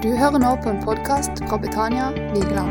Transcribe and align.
Du 0.00 0.08
hører 0.16 0.40
nå 0.40 0.50
på 0.64 0.70
en 0.72 0.78
podkast 0.84 1.42
fra 1.48 1.58
Betania 1.60 2.08
Vigeland. 2.32 2.70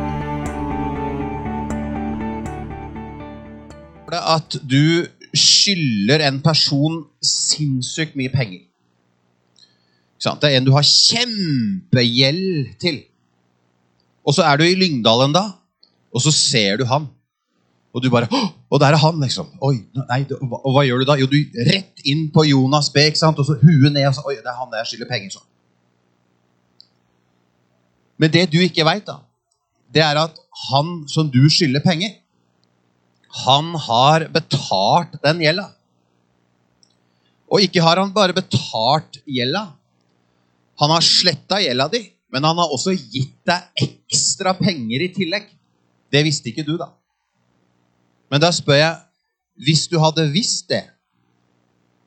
det 4.09 4.19
at 4.25 4.55
du 4.65 5.05
skylder 5.37 6.23
en 6.25 6.39
person 6.41 7.03
sinnssykt 7.21 8.15
mye 8.17 8.31
penger. 8.33 8.63
Det 10.19 10.49
er 10.49 10.55
en 10.57 10.65
du 10.65 10.71
har 10.73 10.81
kjempegjeld 10.87 12.71
til. 12.81 12.97
Og 14.25 14.33
så 14.33 14.47
er 14.49 14.57
du 14.57 14.65
i 14.65 14.73
Lyngdalen 14.79 15.35
da, 15.35 15.43
og 16.09 16.25
så 16.25 16.33
ser 16.33 16.81
du 16.81 16.85
han. 16.89 17.05
Og 17.93 18.01
du 18.03 18.09
bare 18.09 18.27
«Åh, 18.31 18.49
Og 18.69 18.79
der 18.81 18.93
er 18.93 19.01
han, 19.01 19.21
liksom. 19.21 19.47
Oi, 19.61 19.75
nei, 19.95 20.19
Og 20.41 20.45
hva- 20.49 20.61
og 20.65 20.73
hva 20.75 20.83
gjør 20.85 20.99
du 21.01 21.05
da? 21.05 21.15
Jo, 21.17 21.25
du 21.25 21.37
rett 21.69 22.01
inn 22.05 22.27
på 22.33 22.43
Jonas 22.45 22.89
B, 22.93 22.97
ikke 23.09 23.17
sant? 23.17 23.39
og 23.39 23.45
så 23.45 23.55
huet 23.61 23.93
ned. 23.93 24.05
og 24.07 24.13
så, 24.15 24.21
Oi, 24.27 24.35
det 24.35 24.45
er 24.45 24.57
han 24.59 24.69
der 24.71 24.77
jeg 24.83 24.87
skylder 24.91 25.09
penger. 25.09 25.29
sånn. 25.37 25.47
Men 28.19 28.31
det 28.33 28.49
du 28.51 28.59
ikke 28.61 28.85
veit, 28.87 29.07
det 29.89 30.03
er 30.03 30.19
at 30.19 30.37
han 30.69 31.03
som 31.09 31.29
du 31.31 31.41
skylder 31.51 31.83
penger, 31.83 32.17
han 33.45 33.73
har 33.77 34.25
betalt 34.33 35.15
den 35.23 35.43
gjelda. 35.45 35.69
Og 37.49 37.63
ikke 37.65 37.81
har 37.81 38.01
han 38.01 38.13
bare 38.13 38.35
betalt 38.35 39.21
gjelda. 39.25 39.69
Han 40.81 40.93
har 40.93 41.05
sletta 41.05 41.59
gjelda 41.63 41.89
di, 41.93 42.03
men 42.33 42.45
han 42.45 42.59
har 42.59 42.73
også 42.73 42.93
gitt 42.93 43.37
deg 43.47 43.85
ekstra 43.85 44.53
penger 44.57 45.05
i 45.05 45.11
tillegg. 45.15 45.49
Det 46.09 46.23
visste 46.25 46.51
ikke 46.51 46.65
du, 46.65 46.75
da. 46.79 46.91
Men 48.29 48.41
da 48.41 48.51
spør 48.53 48.77
jeg, 48.77 48.97
hvis 49.65 49.87
du 49.91 49.97
hadde 50.01 50.29
visst 50.33 50.69
det, 50.71 50.85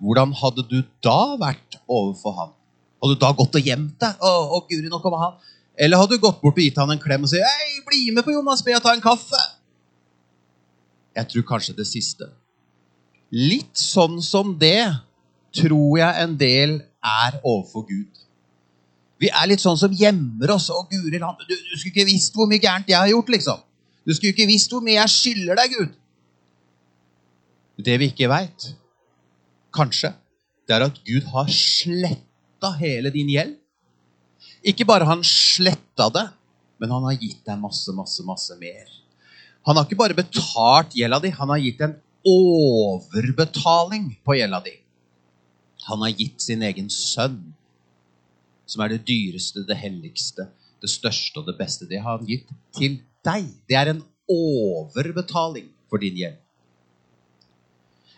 hvordan 0.02 0.32
hadde 0.34 0.64
du 0.66 0.80
da 1.04 1.34
vært 1.38 1.78
overfor 1.86 2.34
han? 2.38 2.54
Hadde 3.02 3.16
du 3.16 3.22
da 3.22 3.32
gått 3.38 3.58
og 3.58 3.66
gjemt 3.66 3.98
deg? 4.02 4.22
Å, 4.22 4.30
å 4.56 4.62
Guri, 4.66 4.88
nå 4.90 4.98
kommer 5.02 5.22
han. 5.22 5.36
Eller 5.76 6.00
hadde 6.00 6.18
du 6.18 6.22
gått 6.22 6.40
bort 6.42 6.58
og 6.58 6.64
gitt 6.64 6.78
han 6.78 6.92
en 6.92 7.00
klem 7.00 7.24
og 7.24 7.32
sagt 7.32 7.44
Hei, 7.44 7.80
bli 7.86 8.10
med 8.12 8.24
på 8.26 8.34
Jonas 8.34 8.62
B 8.64 8.74
og 8.76 8.82
ta 8.84 8.92
en 8.94 9.04
kaffe? 9.04 9.40
Jeg 11.16 11.28
tror 11.32 11.46
kanskje 11.48 11.76
det 11.76 11.86
siste. 11.88 12.28
Litt 13.32 13.76
sånn 13.78 14.18
som 14.24 14.52
det 14.60 14.88
tror 15.56 15.98
jeg 16.00 16.24
en 16.24 16.36
del 16.40 16.78
er 17.04 17.38
overfor 17.40 17.86
Gud. 17.88 18.22
Vi 19.22 19.30
er 19.30 19.48
litt 19.48 19.62
sånn 19.62 19.78
som 19.78 19.92
gjemmer 19.94 20.50
oss. 20.56 20.68
og 20.72 20.90
Guri 20.90 21.20
land, 21.20 21.40
du, 21.46 21.54
du 21.54 21.76
skulle 21.76 21.92
ikke 21.92 22.08
visst 22.08 22.36
hvor 22.36 22.48
mye 22.50 22.62
gærent 22.62 22.90
jeg 22.90 22.98
har 22.98 23.10
gjort, 23.12 23.30
liksom. 23.32 23.60
Du 24.02 24.14
skulle 24.16 24.32
ikke 24.34 24.48
visst 24.50 24.72
hvor 24.72 24.82
mye 24.84 24.98
jeg 24.98 25.14
skylder 25.14 25.60
deg, 25.60 25.76
Gud. 25.76 25.98
Det 27.82 27.96
vi 27.98 28.10
ikke 28.12 28.28
veit, 28.30 28.66
kanskje, 29.74 30.12
det 30.68 30.76
er 30.76 30.84
at 30.86 30.98
Gud 31.06 31.28
har 31.32 31.48
sletta 31.50 32.72
hele 32.80 33.12
din 33.14 33.30
gjeld. 33.32 33.56
Ikke 34.62 34.86
bare 34.86 35.06
han 35.08 35.24
sletta 35.26 36.08
det, 36.14 36.26
men 36.78 36.92
han 36.94 37.06
har 37.08 37.18
gitt 37.18 37.42
deg 37.46 37.58
masse, 37.62 37.90
masse, 37.94 38.22
masse 38.26 38.54
mer. 38.60 38.86
Han 39.66 39.78
har 39.78 39.86
ikke 39.86 39.98
bare 39.98 40.18
betalt 40.18 40.94
gjelda 40.98 41.20
di, 41.22 41.30
han 41.34 41.50
har 41.50 41.62
gitt 41.62 41.82
en 41.82 41.96
overbetaling 42.26 44.08
på 44.26 44.36
gjelda 44.38 44.62
di. 44.64 44.76
Han 45.88 46.02
har 46.06 46.14
gitt 46.14 46.42
sin 46.42 46.62
egen 46.62 46.90
sønn, 46.90 47.40
som 48.66 48.84
er 48.84 48.94
det 48.94 49.02
dyreste, 49.08 49.64
det 49.66 49.78
helligste, 49.78 50.46
det 50.82 50.90
største 50.90 51.42
og 51.42 51.50
det 51.50 51.56
beste. 51.58 51.88
Det 51.90 52.00
har 52.02 52.18
han 52.18 52.26
gitt 52.28 52.50
til 52.78 53.00
deg. 53.26 53.48
Det 53.66 53.78
er 53.78 53.92
en 53.92 54.02
overbetaling 54.30 55.68
for 55.90 56.02
din 56.02 56.18
gjeld. 56.18 56.38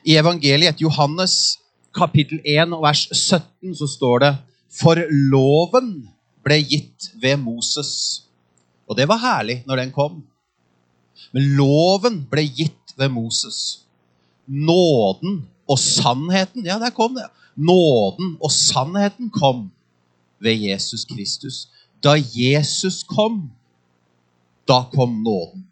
I 0.04 0.18
evangeliet 0.20 0.74
etter 0.74 0.84
Johannes 0.84 1.56
kapittel 1.96 2.42
1 2.44 2.74
og 2.76 2.84
vers 2.84 3.06
17 3.08 3.72
så 3.78 3.88
står 3.88 4.24
det 4.24 4.32
For 4.74 5.00
loven 5.32 5.94
ble 6.44 6.60
gitt 6.62 7.10
ved 7.20 7.38
Moses. 7.42 8.24
Og 8.88 8.96
det 8.98 9.08
var 9.08 9.22
herlig 9.22 9.62
når 9.68 9.82
den 9.82 9.92
kom. 9.94 10.22
Men 11.32 11.54
loven 11.58 12.22
ble 12.30 12.44
gitt 12.46 12.94
ved 12.98 13.10
Moses. 13.14 13.80
Nåden 14.46 15.42
og 15.70 15.80
sannheten 15.80 16.66
Ja, 16.66 16.78
der 16.78 16.92
kom 16.94 17.16
det. 17.16 17.26
Nåden 17.56 18.36
og 18.40 18.52
sannheten 18.52 19.30
kom 19.32 19.70
ved 20.38 20.60
Jesus 20.60 21.04
Kristus. 21.08 21.68
Da 22.04 22.18
Jesus 22.18 23.02
kom, 23.08 23.50
da 24.68 24.84
kom 24.92 25.22
nåden. 25.24 25.64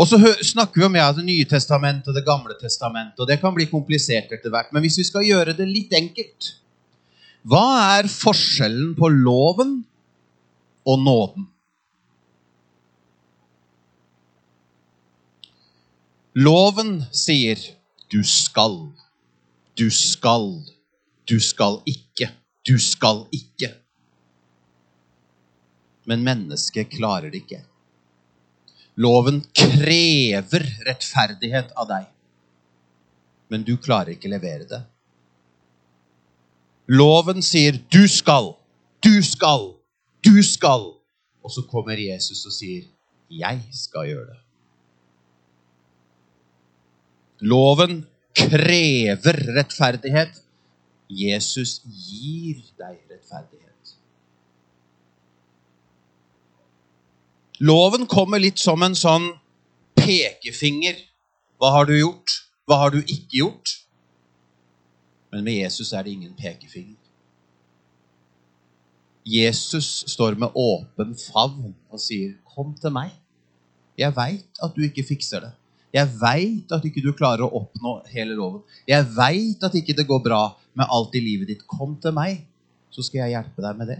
Og 0.00 0.08
så 0.08 0.16
snakker 0.52 0.80
vi 0.80 0.86
om 0.86 0.96
ja, 0.96 1.10
Det 1.12 1.26
nye 1.26 1.46
testamentet 1.48 2.08
og 2.08 2.16
Det 2.16 2.24
gamle 2.26 2.56
testamentet, 2.60 3.20
og 3.20 3.28
det 3.28 3.40
kan 3.42 3.54
bli 3.56 3.68
komplisert 3.68 4.32
etter 4.32 4.52
hvert. 4.52 4.72
Men 4.72 4.84
hvis 4.84 4.98
vi 5.02 5.06
skal 5.08 5.26
gjøre 5.28 5.56
det 5.58 5.68
litt 5.68 5.92
enkelt 5.96 6.54
Hva 7.48 7.66
er 7.98 8.08
forskjellen 8.12 8.94
på 8.98 9.12
loven 9.12 9.80
og 10.88 11.02
nåden? 11.04 11.48
Loven 16.40 16.92
sier 17.12 17.58
'du 18.10 18.22
skal', 18.22 18.92
'du 19.76 19.90
skal', 19.90 20.62
'du 21.26 21.40
skal 21.40 21.80
ikke', 21.86 22.30
'du 22.66 22.78
skal 22.78 23.26
ikke'. 23.34 23.74
Men 26.06 26.22
mennesket 26.22 26.90
klarer 26.90 27.30
det 27.30 27.42
ikke. 27.42 27.64
Loven 29.00 29.40
krever 29.56 30.66
rettferdighet 30.84 31.70
av 31.78 31.88
deg, 31.88 32.08
men 33.48 33.64
du 33.64 33.76
klarer 33.80 34.12
ikke 34.12 34.32
levere 34.32 34.66
det. 34.68 34.82
Loven 36.90 37.40
sier 37.42 37.78
'du 37.78 38.04
skal', 38.08 38.56
'du 39.00 39.22
skal', 39.22 39.74
'du 40.24 40.42
skal'. 40.42 40.90
Og 41.44 41.50
så 41.50 41.62
kommer 41.62 41.96
Jesus 41.96 42.44
og 42.46 42.52
sier 42.52 42.84
'jeg 43.30 43.62
skal 43.72 44.08
gjøre 44.10 44.26
det'. 44.26 44.44
Loven 47.40 48.06
krever 48.36 49.38
rettferdighet. 49.56 50.42
Jesus 51.08 51.80
gir 51.86 52.60
deg 52.78 52.98
rettferdighet. 53.10 53.69
Loven 57.60 58.06
kommer 58.08 58.40
litt 58.40 58.58
som 58.58 58.80
en 58.82 58.94
sånn 58.96 59.26
pekefinger. 59.98 60.96
Hva 61.60 61.74
har 61.74 61.88
du 61.90 61.92
gjort? 61.98 62.38
Hva 62.64 62.78
har 62.80 62.94
du 62.94 63.02
ikke 63.02 63.42
gjort? 63.42 63.74
Men 65.30 65.44
med 65.44 65.58
Jesus 65.58 65.92
er 65.92 66.06
det 66.06 66.14
ingen 66.14 66.32
pekefinger. 66.38 66.96
Jesus 69.28 70.06
står 70.08 70.38
med 70.40 70.56
åpen 70.56 71.12
favn 71.14 71.74
og 71.90 72.00
sier, 72.00 72.38
'Kom 72.48 72.74
til 72.80 72.90
meg. 72.90 73.10
Jeg 73.98 74.16
veit 74.16 74.62
at 74.62 74.74
du 74.74 74.80
ikke 74.82 75.04
fikser 75.04 75.40
det. 75.40 75.52
Jeg 75.92 76.08
veit 76.20 76.72
at 76.72 76.84
ikke 76.84 77.02
du 77.02 77.12
klarer 77.12 77.44
å 77.44 77.52
oppnå 77.60 78.06
hele 78.08 78.34
loven. 78.34 78.62
Jeg 78.88 79.04
veit 79.04 79.62
at 79.62 79.74
ikke 79.74 79.96
det 79.96 80.06
går 80.06 80.22
bra 80.24 80.56
med 80.74 80.86
alt 80.88 81.14
i 81.14 81.20
livet 81.20 81.48
ditt. 81.48 81.66
Kom 81.66 82.00
til 82.00 82.12
meg, 82.12 82.46
så 82.90 83.02
skal 83.02 83.18
jeg 83.18 83.34
hjelpe 83.36 83.62
deg 83.62 83.76
med 83.76 83.86
det. 83.88 83.98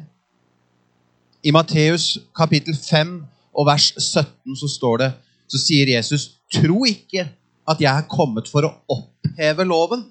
I 1.45 1.51
Matteus 1.51 2.19
kapittel 2.35 2.75
5 2.75 3.27
og 3.61 3.69
vers 3.69 3.91
17 3.99 4.57
så 4.57 4.71
står 4.73 5.03
det, 5.03 5.11
så 5.51 5.61
sier 5.61 5.93
Jesus, 5.93 6.31
tro 6.53 6.81
ikke 6.89 7.27
at 7.69 7.83
jeg 7.83 7.91
er 7.91 8.09
kommet 8.11 8.49
for 8.49 8.65
å 8.67 8.73
oppheve 8.91 9.67
loven. 9.69 10.07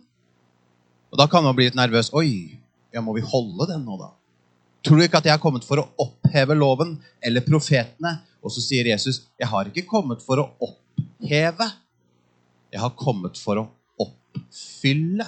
Og 1.10 1.18
da 1.18 1.26
kan 1.32 1.44
man 1.46 1.56
bli 1.58 1.66
litt 1.70 1.78
nervøs. 1.80 2.12
Oi, 2.14 2.59
ja, 2.94 3.02
må 3.02 3.16
vi 3.18 3.26
holde 3.26 3.72
den 3.72 3.82
nå, 3.88 3.98
da? 3.98 4.12
Tror 4.86 5.00
du 5.00 5.04
ikke 5.04 5.20
at 5.20 5.28
jeg 5.28 5.36
er 5.36 5.42
kommet 5.42 5.66
for 5.68 5.82
å 5.82 5.88
oppheve 6.00 6.56
loven 6.56 6.94
eller 7.26 7.44
profetene? 7.44 8.20
Og 8.40 8.54
så 8.54 8.64
sier 8.64 8.88
Jesus, 8.88 9.26
jeg 9.40 9.50
har 9.52 9.68
ikke 9.68 9.88
kommet 9.90 10.22
for 10.24 10.44
å 10.44 10.48
oppheve. 10.70 11.68
Jeg 12.70 12.84
har 12.84 12.96
kommet 13.00 13.40
for 13.42 13.64
å 13.64 13.66
oppfylle. 14.00 15.26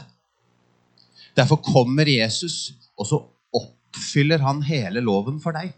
Derfor 1.35 1.59
kommer 1.65 2.07
Jesus, 2.07 2.75
og 2.95 3.07
så 3.09 3.19
oppfyller 3.55 4.43
han 4.45 4.61
hele 4.67 5.03
loven 5.03 5.41
for 5.43 5.57
deg. 5.57 5.73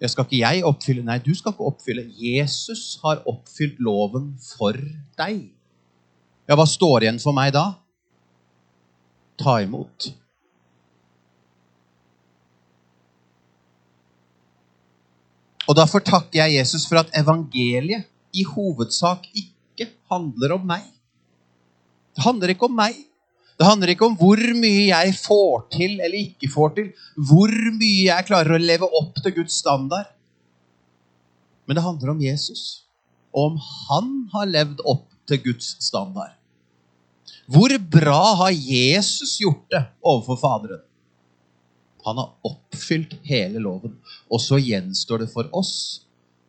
Jeg 0.00 0.12
skal 0.12 0.24
ikke 0.24 0.40
jeg 0.40 0.64
oppfylle 0.64 1.04
Nei, 1.04 1.18
du 1.20 1.32
skal 1.36 1.52
ikke 1.52 1.66
oppfylle. 1.68 2.06
Jesus 2.16 2.98
har 3.02 3.20
oppfylt 3.28 3.80
loven 3.84 4.32
for 4.40 4.76
deg. 5.20 5.42
Ja, 6.48 6.56
hva 6.56 6.66
står 6.66 7.04
igjen 7.04 7.20
for 7.22 7.36
meg 7.36 7.52
da? 7.54 7.66
Ta 9.40 9.60
imot. 9.64 10.10
Og 15.70 15.76
derfor 15.78 16.02
takker 16.02 16.40
jeg 16.40 16.56
Jesus 16.58 16.88
for 16.88 16.98
at 17.04 17.12
evangeliet 17.14 18.08
i 18.34 18.42
hovedsak 18.46 19.28
ikke 19.36 19.86
handler 20.10 20.56
om 20.56 20.64
meg. 20.66 20.82
Det 22.16 22.24
handler 22.24 22.54
ikke 22.54 22.66
om 22.66 22.74
meg. 22.74 22.96
Det 23.60 23.66
handler 23.68 23.90
ikke 23.92 24.06
om 24.08 24.14
hvor 24.16 24.40
mye 24.56 24.86
jeg 24.88 25.12
får 25.20 25.66
til 25.74 25.98
eller 25.98 26.16
ikke 26.16 26.48
får 26.48 26.70
til. 26.78 26.86
Hvor 27.28 27.50
mye 27.52 28.06
jeg 28.06 28.24
klarer 28.30 28.56
å 28.56 28.60
leve 28.62 28.86
opp 28.88 29.18
til 29.20 29.34
Guds 29.36 29.58
standard. 29.60 30.08
Men 31.68 31.76
det 31.76 31.84
handler 31.84 32.14
om 32.14 32.22
Jesus. 32.24 32.62
Og 33.36 33.50
om 33.50 33.58
han 33.60 34.08
har 34.32 34.48
levd 34.48 34.80
opp 34.88 35.04
til 35.28 35.42
Guds 35.44 35.74
standard. 35.84 36.32
Hvor 37.52 37.74
bra 37.92 38.22
har 38.46 38.56
Jesus 38.56 39.36
gjort 39.42 39.68
det 39.68 39.82
overfor 40.00 40.40
Faderen? 40.40 40.86
Han 42.08 42.16
har 42.16 42.32
oppfylt 42.48 43.18
hele 43.28 43.60
loven. 43.60 43.98
Og 44.32 44.40
så 44.40 44.56
gjenstår 44.56 45.26
det 45.26 45.28
for 45.34 45.52
oss 45.52 45.74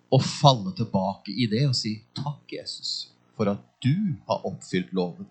å 0.08 0.22
falle 0.24 0.72
tilbake 0.80 1.36
i 1.36 1.52
det 1.52 1.66
og 1.68 1.76
si 1.76 1.98
takk, 2.16 2.46
Jesus, 2.56 3.12
for 3.36 3.52
at 3.52 3.60
du 3.84 4.16
har 4.32 4.48
oppfylt 4.48 4.96
loven. 4.96 5.28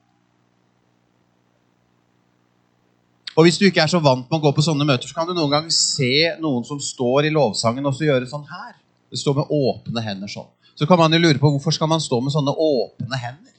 Og 3.40 3.46
Hvis 3.46 3.56
du 3.56 3.62
ikke 3.64 3.80
er 3.80 3.88
så 3.88 4.02
vant 4.04 4.26
med 4.28 4.36
å 4.36 4.42
gå 4.42 4.50
på 4.52 4.62
sånne 4.66 4.84
møter, 4.84 5.08
så 5.08 5.16
kan 5.16 5.24
du 5.24 5.32
noen 5.32 5.48
ganger 5.54 5.72
se 5.72 6.34
noen 6.42 6.64
som 6.68 6.76
står 6.76 7.24
i 7.24 7.30
lovsangen 7.32 7.86
og 7.88 7.94
så 7.96 8.04
gjøre 8.04 8.28
sånn 8.28 8.44
her. 8.44 8.74
Det 9.08 9.16
står 9.16 9.38
med 9.38 9.54
åpne 9.56 10.02
hender 10.04 10.28
sånn. 10.28 10.50
Så 10.76 10.84
kan 10.84 11.00
man 11.00 11.16
jo 11.16 11.22
lure 11.22 11.40
på 11.40 11.48
hvorfor 11.54 11.72
skal 11.72 11.88
man 11.88 12.04
stå 12.04 12.18
med 12.20 12.34
sånne 12.34 12.52
åpne 12.52 13.20
hender? 13.22 13.54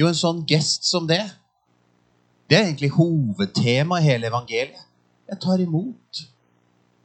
Jo, 0.00 0.08
en 0.08 0.16
sånn 0.16 0.40
gest 0.48 0.88
som 0.88 1.04
det, 1.10 1.20
det 2.48 2.56
er 2.56 2.70
egentlig 2.70 2.94
hovedtema 2.96 4.00
i 4.00 4.08
hele 4.08 4.30
evangeliet. 4.32 4.80
Jeg 5.28 5.42
tar 5.44 5.60
imot. 5.60 6.24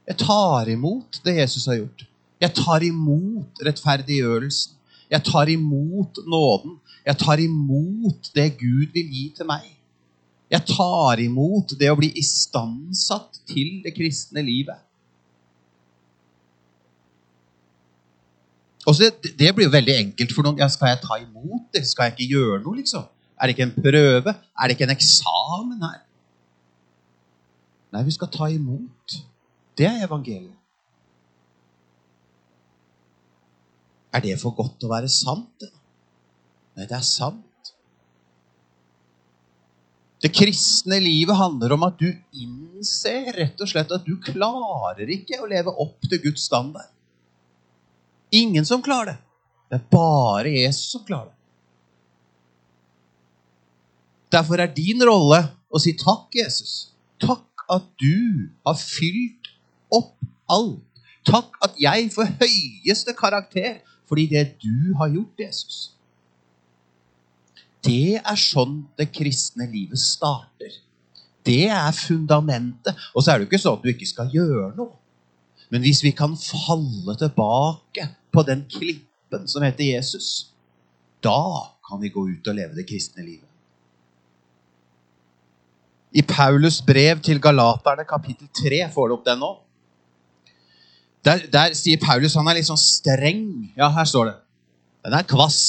Jeg 0.08 0.20
tar 0.24 0.72
imot 0.72 1.20
det 1.28 1.36
Jesus 1.42 1.68
har 1.68 1.82
gjort. 1.82 2.08
Jeg 2.40 2.56
tar 2.56 2.88
imot 2.88 3.64
rettferdiggjørelsen. 3.68 4.80
Jeg 5.12 5.28
tar 5.28 5.52
imot 5.52 6.24
nåden. 6.24 6.78
Jeg 7.04 7.20
tar 7.20 7.44
imot 7.44 8.32
det 8.32 8.54
Gud 8.56 8.96
vil 8.96 9.12
gi 9.12 9.26
til 9.36 9.52
meg. 9.52 9.68
Jeg 10.52 10.66
tar 10.68 11.20
imot 11.24 11.72
det 11.80 11.88
å 11.90 11.96
bli 11.98 12.10
istandsatt 12.20 13.40
til 13.48 13.80
det 13.84 13.94
kristne 13.96 14.44
livet. 14.44 14.80
Og 18.84 18.92
så 18.96 19.08
det, 19.08 19.32
det 19.38 19.52
blir 19.56 19.66
jo 19.66 19.72
veldig 19.72 19.94
enkelt 19.96 20.34
for 20.36 20.44
noen. 20.44 20.60
Ja, 20.60 20.68
skal 20.68 20.92
jeg 20.92 21.00
ta 21.04 21.16
imot 21.22 21.70
det? 21.72 21.86
Skal 21.88 22.10
jeg 22.10 22.16
ikke 22.16 22.32
gjøre 22.36 22.58
noe, 22.66 22.76
liksom? 22.82 23.06
Er 23.40 23.48
det 23.48 23.54
ikke 23.56 23.68
en 23.70 23.78
prøve? 23.78 24.34
Er 24.34 24.68
det 24.68 24.76
ikke 24.76 24.86
en 24.86 24.94
eksamen 24.94 25.86
her? 25.86 26.02
Nei, 27.94 28.02
vi 28.04 28.14
skal 28.14 28.30
ta 28.34 28.50
imot. 28.52 29.16
Det 29.78 29.88
er 29.88 30.04
evangeliet. 30.04 30.60
Er 34.14 34.22
det 34.22 34.36
for 34.38 34.54
godt 34.54 34.84
å 34.86 34.92
være 34.92 35.08
sant? 35.10 35.64
Nei, 36.76 36.86
det 36.86 36.94
er 36.94 37.06
sant. 37.06 37.43
Det 40.24 40.30
kristne 40.32 40.96
livet 41.04 41.36
handler 41.36 41.74
om 41.76 41.82
at 41.84 41.98
du 42.00 42.08
innser 42.40 43.28
rett 43.36 43.60
og 43.60 43.68
slett 43.68 43.90
at 43.92 44.06
du 44.06 44.14
klarer 44.24 45.10
ikke 45.12 45.42
å 45.42 45.48
leve 45.50 45.74
opp 45.84 46.06
til 46.08 46.22
Guds 46.22 46.46
standard. 46.48 46.88
Ingen 48.32 48.64
som 48.64 48.80
klarer 48.82 49.12
det. 49.12 49.18
Det 49.68 49.76
er 49.76 49.84
bare 49.92 50.54
Jesus 50.54 50.94
som 50.94 51.04
klarer 51.04 51.28
det. 51.28 51.36
Derfor 54.32 54.64
er 54.64 54.72
din 54.72 55.04
rolle 55.04 55.42
å 55.68 55.80
si 55.82 55.92
takk, 56.00 56.32
Jesus. 56.32 56.94
Takk 57.20 57.66
at 57.70 57.84
du 58.00 58.48
har 58.64 58.80
fylt 58.80 59.52
opp 59.92 60.16
alt. 60.48 60.80
Takk 61.28 61.60
at 61.68 61.76
jeg 61.80 62.08
får 62.16 62.32
høyeste 62.40 63.12
karakter 63.18 63.82
fordi 64.08 64.26
det 64.32 64.46
du 64.64 64.96
har 64.98 65.12
gjort, 65.12 65.36
Jesus. 65.40 65.76
Det 67.84 68.16
er 68.16 68.40
sånn 68.40 68.80
det 68.98 69.10
kristne 69.12 69.66
livet 69.68 70.00
starter. 70.00 70.80
Det 71.44 71.66
er 71.68 71.92
fundamentet. 71.92 72.96
Og 73.12 73.22
så 73.22 73.32
er 73.32 73.38
det 73.38 73.46
jo 73.46 73.50
ikke 73.52 73.62
sånn 73.62 73.78
at 73.78 73.84
du 73.84 73.90
ikke 73.92 74.08
skal 74.08 74.30
gjøre 74.32 74.70
noe. 74.78 74.94
Men 75.72 75.84
hvis 75.84 76.02
vi 76.04 76.14
kan 76.16 76.36
falle 76.38 77.16
tilbake 77.20 78.08
på 78.32 78.44
den 78.46 78.64
klippen 78.70 79.48
som 79.50 79.64
heter 79.64 79.84
Jesus, 79.84 80.54
da 81.24 81.74
kan 81.84 82.00
vi 82.00 82.12
gå 82.12 82.24
ut 82.28 82.48
og 82.48 82.56
leve 82.56 82.76
det 82.76 82.86
kristne 82.88 83.24
livet. 83.24 83.48
I 86.14 86.22
Paulus 86.22 86.78
brev 86.86 87.20
til 87.26 87.40
galaterne, 87.42 88.04
kapittel 88.06 88.48
3, 88.54 88.84
får 88.94 89.08
du 89.10 89.16
opp 89.16 89.24
den 89.26 89.40
nå. 89.42 89.50
Der, 91.26 91.42
der 91.50 91.74
sier 91.74 91.98
Paulus 91.98 92.36
han 92.38 92.48
er 92.48 92.60
litt 92.60 92.68
sånn 92.68 92.80
streng. 92.80 93.44
Ja, 93.74 93.88
her 93.96 94.06
står 94.06 94.30
det. 94.30 94.36
Den 95.04 95.16
er 95.18 95.26
kvass. 95.26 95.60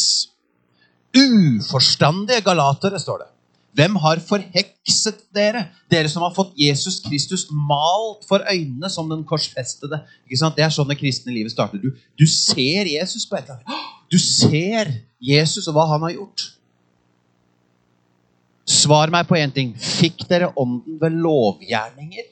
Uforstandige 1.16 2.44
galatere, 2.44 3.00
står 3.00 3.24
det. 3.24 3.30
Hvem 3.76 3.98
har 4.00 4.22
forhekset 4.24 5.18
dere? 5.36 5.66
Dere 5.92 6.08
som 6.12 6.24
har 6.24 6.32
fått 6.36 6.54
Jesus 6.60 7.02
Kristus 7.04 7.48
malt 7.52 8.24
for 8.28 8.44
øynene 8.48 8.88
som 8.92 9.10
den 9.12 9.26
korsfestede. 9.28 10.00
Ikke 10.24 10.40
sant? 10.40 10.56
Det 10.56 10.64
er 10.64 10.72
sånn 10.72 10.88
det 10.88 11.00
kristne 11.00 11.34
livet 11.36 11.52
starter. 11.52 11.82
Du, 11.84 11.92
du 11.92 12.26
ser 12.30 12.88
Jesus 12.88 13.28
på 13.28 13.36
et 13.36 13.50
eller 13.50 13.60
annet. 13.60 13.90
Du 14.12 14.16
ser 14.22 14.94
Jesus 15.20 15.68
og 15.68 15.76
hva 15.76 15.90
han 15.92 16.06
har 16.08 16.16
gjort. 16.16 16.46
Svar 18.66 19.12
meg 19.14 19.28
på 19.28 19.36
én 19.38 19.52
ting. 19.54 19.76
Fikk 19.76 20.24
dere 20.30 20.54
ånden 20.56 20.96
ved 21.02 21.20
lovgjerninger? 21.20 22.32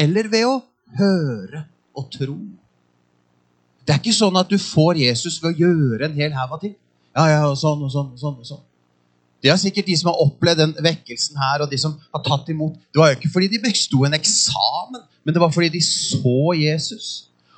Eller 0.00 0.30
ved 0.30 0.46
å 0.48 0.60
høre 1.00 1.64
og 1.98 2.06
tro? 2.14 2.38
Det 3.82 3.96
er 3.96 3.98
ikke 3.98 4.14
sånn 4.14 4.38
at 4.38 4.48
du 4.48 4.56
får 4.60 5.02
Jesus 5.02 5.40
ved 5.42 5.50
å 5.50 5.66
gjøre 5.66 6.06
en 6.06 6.16
hel 6.16 6.38
haug 6.38 6.54
av 6.54 6.62
ting. 6.62 6.78
Ja, 7.16 7.26
ja, 7.26 7.40
og 7.48 7.56
sånn 7.58 7.80
og 7.82 7.90
sånn 7.92 8.12
og 8.14 8.20
sånn. 8.20 8.36
og 8.38 8.46
sånn. 8.46 8.66
Det 9.40 9.48
er 9.48 9.56
sikkert 9.56 9.88
de 9.88 9.96
som 9.96 10.10
har 10.10 10.20
opplevd 10.20 10.60
den 10.60 10.74
vekkelsen 10.84 11.38
her, 11.40 11.64
og 11.64 11.70
de 11.70 11.78
som 11.80 11.96
har 12.12 12.22
tatt 12.26 12.50
imot. 12.52 12.76
Det 12.92 13.00
var 13.00 13.12
jo 13.12 13.18
ikke 13.18 13.32
fordi 13.32 13.48
de 13.54 13.62
besto 13.62 14.04
en 14.04 14.16
eksamen, 14.16 15.02
men 15.24 15.34
det 15.34 15.42
var 15.42 15.52
fordi 15.54 15.70
de 15.78 15.80
så 15.84 16.52
Jesus. 16.58 17.08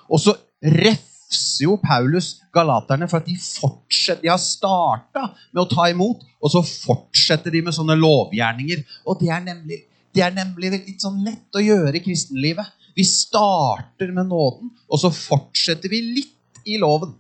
Og 0.07 0.23
så 0.23 0.37
refser 0.63 1.65
jo 1.67 1.79
Paulus 1.83 2.37
galaterne 2.55 3.09
for 3.11 3.19
at 3.19 3.27
de 3.27 3.35
fortsetter. 3.41 4.23
De 4.23 4.31
har 4.31 4.41
starta 4.41 5.33
med 5.51 5.65
å 5.65 5.69
ta 5.71 5.89
imot, 5.91 6.23
og 6.39 6.55
så 6.55 6.63
fortsetter 6.63 7.55
de 7.55 7.65
med 7.67 7.75
sånne 7.75 7.99
lovgjerninger. 7.99 8.85
Og 9.09 9.19
det 9.23 9.33
er 9.35 9.43
nemlig, 9.49 9.83
det 10.15 10.23
er 10.27 10.37
nemlig 10.37 10.75
litt 10.77 11.03
sånn 11.03 11.19
lett 11.27 11.59
å 11.59 11.65
gjøre 11.65 11.97
i 11.99 12.05
kristenlivet. 12.05 12.79
Vi 12.95 13.05
starter 13.09 14.13
med 14.15 14.31
nåden, 14.31 14.71
og 14.87 15.03
så 15.03 15.11
fortsetter 15.11 15.91
vi 15.91 16.05
litt 16.21 16.63
i 16.69 16.79
loven. 16.79 17.17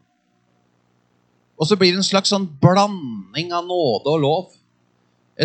Og 1.62 1.68
så 1.70 1.78
blir 1.78 1.92
det 1.94 2.00
en 2.00 2.06
slags 2.06 2.32
sånn 2.32 2.48
blanding 2.58 3.52
av 3.54 3.68
nåde 3.68 4.10
og 4.10 4.22
lov. 4.24 4.48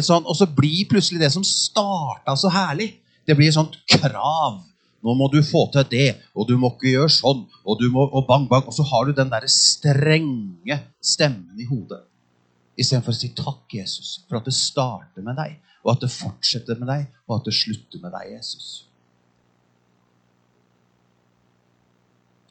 Sånt, 0.02 0.26
og 0.26 0.34
så 0.34 0.48
blir 0.50 0.88
plutselig 0.90 1.22
det 1.22 1.30
som 1.34 1.46
starta 1.46 2.34
så 2.38 2.50
herlig, 2.54 2.96
det 3.30 3.36
blir 3.38 3.52
et 3.52 3.58
sånt 3.58 3.78
krav. 3.90 4.64
Nå 5.06 5.14
må 5.14 5.28
du 5.30 5.38
få 5.46 5.68
til 5.72 5.86
det, 5.92 6.08
og 6.34 6.48
du 6.50 6.56
må 6.58 6.72
ikke 6.74 6.90
gjøre 6.96 7.14
sånn, 7.14 7.44
og, 7.46 7.84
må, 7.94 8.08
og 8.10 8.26
bang, 8.26 8.48
bang. 8.50 8.66
Og 8.66 8.74
så 8.74 8.86
har 8.90 9.06
du 9.06 9.14
den 9.14 9.30
derre 9.30 9.50
strenge 9.52 10.80
stemmen 11.06 11.62
i 11.62 11.70
hodet. 11.70 12.02
Istedenfor 12.78 13.14
å 13.14 13.18
si 13.20 13.30
takk, 13.38 13.64
Jesus, 13.78 14.18
for 14.26 14.42
at 14.42 14.50
det 14.50 14.56
starter 14.58 15.26
med 15.26 15.38
deg, 15.38 15.56
og 15.86 15.94
at 15.94 16.04
det 16.04 16.12
fortsetter 16.14 16.82
med 16.82 16.90
deg, 16.90 17.08
og 17.30 17.38
at 17.40 17.50
det 17.50 17.56
slutter 17.58 18.02
med 18.02 18.14
deg, 18.18 18.34
Jesus. 18.40 18.88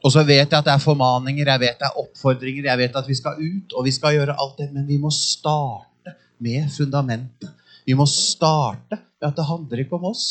Og 0.05 0.12
så 0.12 0.23
vet 0.26 0.45
jeg 0.45 0.59
at 0.59 0.67
det 0.67 0.73
er 0.75 0.83
formaninger, 0.83 1.49
jeg 1.49 1.62
vet 1.62 1.81
det 1.81 1.88
er 1.88 2.00
oppfordringer, 2.03 2.69
jeg 2.69 2.79
vet 2.83 2.99
at 3.00 3.09
vi 3.09 3.17
skal 3.17 3.41
ut, 3.41 3.75
og 3.75 3.87
vi 3.87 3.95
skal 3.95 4.17
gjøre 4.19 4.37
alt 4.37 4.59
det, 4.61 4.69
men 4.75 4.87
vi 4.88 4.99
må 5.00 5.11
starte 5.15 6.15
med 6.43 6.69
fundamentet. 6.75 7.53
Vi 7.87 7.95
må 7.97 8.07
starte 8.11 8.99
med 8.99 9.29
at 9.31 9.37
det 9.37 9.47
handler 9.49 9.83
ikke 9.83 9.97
om 9.99 10.09
oss, 10.11 10.26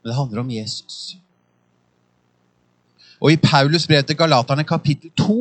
men 0.00 0.12
det 0.12 0.18
handler 0.18 0.44
om 0.44 0.52
Jesus. 0.54 1.16
Og 3.20 3.32
i 3.32 3.40
Paulus 3.40 3.86
brev 3.88 4.04
til 4.04 4.16
Galaterne 4.18 4.64
kapittel 4.68 5.10
2 5.18 5.36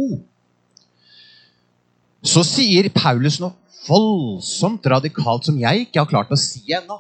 så 2.26 2.42
sier 2.48 2.88
Paulus 2.90 3.38
noe 3.42 3.54
voldsomt 3.86 4.88
radikalt 4.90 5.46
som 5.46 5.58
jeg 5.62 5.86
ikke 5.86 6.02
har 6.02 6.10
klart 6.10 6.32
å 6.34 6.40
si 6.40 6.64
ennå. 6.74 6.98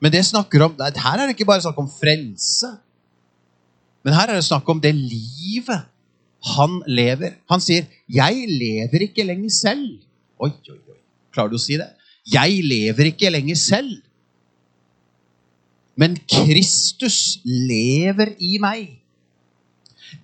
Men 0.00 0.14
det 0.14 0.22
snakker 0.24 0.64
om, 0.64 0.78
her 0.80 1.18
er 1.18 1.26
det 1.26 1.34
ikke 1.34 1.48
bare 1.50 1.60
snakk 1.60 1.76
om 1.82 1.90
frelse. 1.92 2.70
Men 4.04 4.16
her 4.16 4.30
er 4.30 4.38
det 4.38 4.46
snakk 4.46 4.68
om 4.72 4.80
det 4.80 4.94
livet 4.96 5.86
han 6.56 6.78
lever. 6.88 7.36
Han 7.50 7.60
sier, 7.60 7.84
'Jeg 8.08 8.46
lever 8.48 9.08
ikke 9.08 9.26
lenger 9.28 9.50
selv'. 9.50 10.00
Oi, 10.40 10.50
oi, 10.50 10.78
oi. 10.88 11.00
Klarer 11.32 11.50
du 11.50 11.56
å 11.56 11.60
si 11.60 11.76
det? 11.76 11.90
Jeg 12.32 12.64
lever 12.64 13.12
ikke 13.12 13.30
lenger 13.30 13.56
selv. 13.56 14.00
Men 15.96 16.16
Kristus 16.16 17.40
lever 17.44 18.34
i 18.40 18.56
meg. 18.58 18.96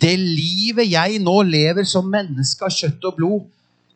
Det 0.01 0.15
livet 0.19 0.89
jeg 0.91 1.21
nå 1.23 1.37
lever 1.43 1.85
som 1.85 2.09
menneske 2.11 2.65
av 2.65 2.73
kjøtt 2.75 3.05
og 3.05 3.19
blod, 3.19 3.45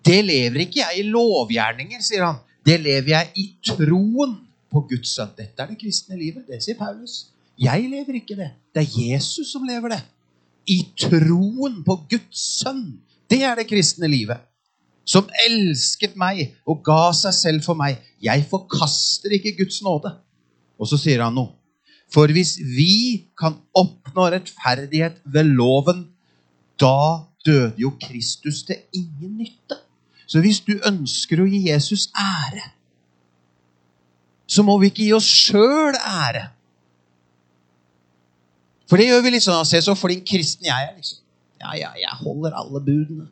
det 0.07 0.21
lever 0.25 0.65
ikke 0.65 0.81
jeg 0.81 1.03
i 1.03 1.09
lovgjerninger, 1.09 2.01
sier 2.05 2.25
han. 2.25 2.39
Det 2.65 2.79
lever 2.81 3.11
jeg 3.15 3.33
i 3.37 3.47
troen 3.65 4.37
på 4.71 4.85
Guds 4.93 5.17
sønn. 5.17 5.33
Dette 5.37 5.63
er 5.63 5.73
det 5.73 5.81
kristne 5.81 6.17
livet. 6.21 6.47
Det 6.49 6.61
sier 6.63 6.79
Paulus. 6.79 7.27
Jeg 7.61 7.91
lever 7.93 8.21
ikke 8.23 8.39
det. 8.39 8.51
Det 8.75 8.83
er 8.83 8.95
Jesus 9.13 9.53
som 9.53 9.67
lever 9.69 9.93
det. 9.93 10.01
I 10.71 10.81
troen 11.01 11.83
på 11.85 11.97
Guds 12.11 12.45
sønn. 12.63 13.01
Det 13.31 13.43
er 13.45 13.59
det 13.59 13.69
kristne 13.69 14.09
livet. 14.09 14.41
Som 15.05 15.29
elsket 15.45 16.17
meg 16.21 16.55
og 16.69 16.83
ga 16.87 17.11
seg 17.17 17.35
selv 17.37 17.65
for 17.67 17.77
meg. 17.77 17.99
Jeg 18.23 18.47
forkaster 18.49 19.35
ikke 19.37 19.59
Guds 19.59 19.81
nåde. 19.85 20.13
Og 20.81 20.89
så 20.89 20.99
sier 21.01 21.25
han 21.25 21.37
noe. 21.37 21.53
For 22.11 22.33
hvis 22.35 22.57
vi 22.65 23.29
kan 23.39 23.61
oppnå 23.77 24.31
rettferdighet 24.33 25.21
ved 25.31 25.53
loven, 25.53 26.09
da 26.81 27.27
døde 27.47 27.77
jo 27.79 27.93
Kristus 28.03 28.65
til 28.67 28.81
ingen 28.97 29.37
nytte. 29.39 29.79
Så 30.27 30.41
hvis 30.43 30.63
du 30.65 30.77
ønsker 30.87 31.43
å 31.43 31.49
gi 31.51 31.67
Jesus 31.69 32.09
ære, 32.19 32.65
så 34.51 34.65
må 34.67 34.77
vi 34.81 34.91
ikke 34.91 35.05
gi 35.05 35.13
oss 35.15 35.29
sjøl 35.29 35.95
ære. 35.99 36.49
For 38.91 38.99
det 38.99 39.07
gjør 39.07 39.23
vi 39.23 39.39
sånn. 39.39 39.67
Se 39.69 39.81
så 39.85 39.95
flink 39.95 40.27
kristen 40.27 40.67
jeg 40.67 40.89
er. 40.89 40.97
liksom. 40.97 41.21
Ja, 41.61 41.75
ja, 41.79 41.91
jeg 42.01 42.17
holder 42.25 42.57
alle 42.59 42.81
budene. 42.83 43.29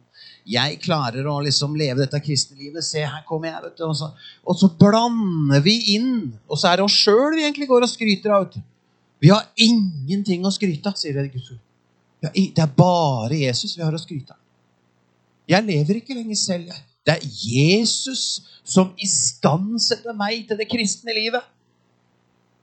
Jeg 0.48 0.78
klarer 0.80 1.26
å 1.28 1.40
liksom 1.44 1.74
leve 1.76 2.00
dette 2.00 2.20
kristne 2.24 2.56
livet. 2.56 2.84
Se, 2.86 3.02
her 3.04 3.24
kommer 3.28 3.50
jeg. 3.50 3.62
vet 3.66 3.80
du. 3.80 3.84
Og 3.88 3.96
så, 3.98 4.10
og 4.46 4.56
så 4.56 4.70
blander 4.80 5.64
vi 5.64 5.76
inn. 5.96 6.12
Og 6.48 6.60
så 6.60 6.70
er 6.70 6.78
det 6.78 6.86
oss 6.86 6.96
sjøl 6.96 7.36
vi 7.36 7.44
egentlig 7.44 7.68
går 7.68 7.84
og 7.84 7.90
skryter 7.90 8.36
av. 8.36 8.46
vet. 8.46 8.62
Vi 9.18 9.32
har 9.32 9.48
ingenting 9.58 10.46
å 10.46 10.52
skryte 10.54 10.92
av, 10.92 10.96
sier 10.96 11.18
Guds 11.26 11.50
ord. 11.52 11.64
Det 12.22 12.62
er 12.62 12.70
bare 12.74 13.36
Jesus 13.36 13.76
vi 13.76 13.82
har 13.84 13.94
å 13.94 14.00
skryte 14.00 14.34
av. 14.34 14.40
Jeg 15.48 15.64
lever 15.64 16.00
ikke 16.00 16.16
lenger 16.16 16.38
selv. 16.38 16.72
Det 17.06 17.16
er 17.16 17.24
Jesus 17.24 18.22
som 18.68 18.92
istandsetter 19.00 20.16
meg 20.16 20.44
til 20.48 20.58
det 20.60 20.68
kristne 20.68 21.14
livet. 21.16 21.44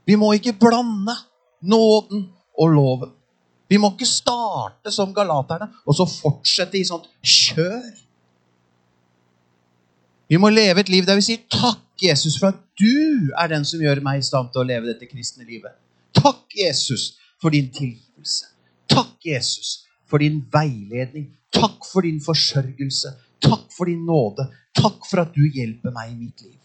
Vi 0.06 0.18
må 0.22 0.30
ikke 0.38 0.54
blande 0.62 1.16
nåden 1.66 2.28
og 2.58 2.74
loven. 2.74 3.14
Vi 3.70 3.78
må 3.82 3.92
ikke 3.94 4.08
starte 4.08 4.94
som 4.94 5.14
galaterne 5.14 5.72
og 5.86 5.98
så 5.98 6.06
fortsette 6.10 6.78
i 6.78 6.86
sånt 6.86 7.08
kjør. 7.26 7.94
Vi 10.30 10.38
må 10.42 10.50
leve 10.50 10.82
et 10.82 10.90
liv 10.90 11.06
der 11.06 11.18
vi 11.18 11.26
sier 11.26 11.44
takk, 11.52 11.84
Jesus, 12.02 12.38
for 12.42 12.52
at 12.52 12.62
du 12.80 13.32
er 13.38 13.50
den 13.52 13.66
som 13.66 13.82
gjør 13.82 14.02
meg 14.06 14.20
i 14.20 14.26
stand 14.26 14.52
til 14.54 14.64
å 14.64 14.68
leve 14.68 14.90
dette 14.90 15.08
kristne 15.10 15.46
livet. 15.48 15.74
Takk, 16.18 16.44
Jesus, 16.58 17.14
for 17.42 17.54
din 17.54 17.70
tilgivelse. 17.74 18.50
Takk, 18.90 19.16
Jesus, 19.26 19.86
for 20.10 20.22
din 20.22 20.42
veiledning. 20.54 21.30
Takk 21.54 21.86
for 21.88 22.06
din 22.06 22.20
forsørgelse. 22.24 23.14
Takk 23.42 23.70
for 23.74 23.90
din 23.90 24.06
nåde. 24.06 24.48
Takk 24.76 25.06
for 25.08 25.24
at 25.24 25.34
du 25.36 25.46
hjelper 25.46 25.94
meg 25.96 26.12
i 26.12 26.20
mitt 26.26 26.46
liv. 26.46 26.60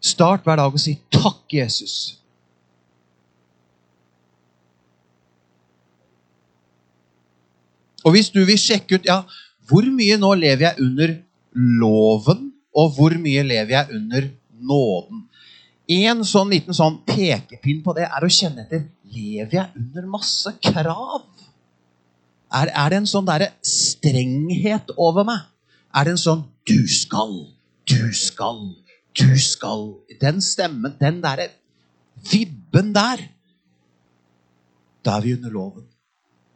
Start 0.00 0.44
hver 0.44 0.60
dag 0.60 0.72
og 0.72 0.80
si 0.80 0.96
takk, 1.12 1.44
Jesus. 1.52 2.19
Og 8.04 8.14
hvis 8.14 8.30
du 8.32 8.40
vil 8.48 8.58
sjekke 8.60 8.98
ut 8.98 9.08
ja, 9.08 9.22
hvor 9.68 9.86
mye 9.94 10.16
nå 10.20 10.32
lever 10.38 10.68
jeg 10.68 10.86
under 10.86 11.16
loven, 11.80 12.48
og 12.76 12.94
hvor 12.96 13.14
mye 13.18 13.42
lever 13.46 13.74
jeg 13.74 13.98
under 13.98 14.28
nåden 14.60 15.24
En 15.90 16.20
sånn 16.22 16.52
liten 16.52 16.76
sånn 16.76 17.00
pekepinn 17.02 17.80
på 17.82 17.94
det 17.96 18.04
er 18.06 18.22
å 18.22 18.30
kjenne 18.30 18.62
etter 18.62 18.84
lever 19.10 19.56
jeg 19.56 19.80
under 19.80 20.04
masse 20.06 20.52
krav. 20.62 21.24
Er, 22.54 22.70
er 22.70 22.92
det 22.92 23.00
en 23.00 23.08
sånn 23.10 23.26
der 23.26 23.48
strenghet 23.66 24.92
over 24.94 25.26
meg? 25.26 25.48
Er 25.90 26.06
det 26.06 26.14
en 26.14 26.22
sånn 26.22 26.44
'du 26.62 26.86
skal, 26.86 27.34
du 27.90 28.12
skal, 28.14 28.60
du 29.18 29.34
skal' 29.34 29.88
Den 30.20 30.38
stemmen, 30.38 30.94
den 31.00 31.18
derre 31.24 31.48
vibben 32.30 32.92
der 32.94 33.26
Da 35.02 35.16
er 35.16 35.22
vi 35.24 35.34
under 35.34 35.50
loven. 35.50 35.86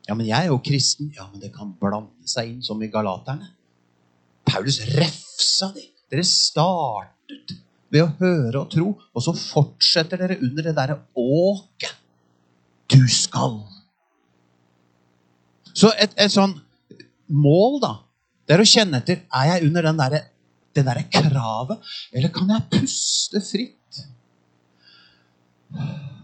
Ja, 0.05 0.15
men 0.15 0.27
jeg 0.29 0.37
er 0.37 0.53
jo 0.53 0.61
kristen. 0.65 1.11
Ja, 1.17 1.27
men 1.33 1.41
det 1.41 1.53
kan 1.55 1.73
blande 1.81 2.29
seg 2.29 2.51
inn 2.53 2.65
som 2.65 2.83
i 2.85 2.91
galaterne. 2.93 3.51
Paulus 4.45 4.81
refsa 4.93 5.71
de. 5.75 5.87
Dere 6.13 6.25
startet 6.29 7.55
ved 7.95 8.05
å 8.05 8.11
høre 8.19 8.61
og 8.61 8.69
tro, 8.73 8.91
og 8.93 9.25
så 9.25 9.33
fortsetter 9.39 10.21
dere 10.21 10.41
under 10.43 10.69
det 10.69 10.75
derre 10.77 10.99
åket. 11.19 11.95
Du 12.93 13.01
skal. 13.11 13.63
Så 15.75 15.91
et, 15.99 16.13
et 16.21 16.31
sånn 16.31 16.53
mål, 17.33 17.81
da, 17.83 17.95
det 18.45 18.55
er 18.55 18.63
å 18.63 18.69
kjenne 18.69 19.01
etter 19.01 19.23
Er 19.33 19.55
jeg 19.55 19.71
under 19.71 19.89
den 19.89 19.99
der, 19.99 20.19
det 20.77 20.85
derre 20.85 21.07
kravet, 21.09 21.95
eller 22.13 22.35
kan 22.35 22.53
jeg 22.53 22.69
puste 22.77 23.41
fritt? 23.43 24.05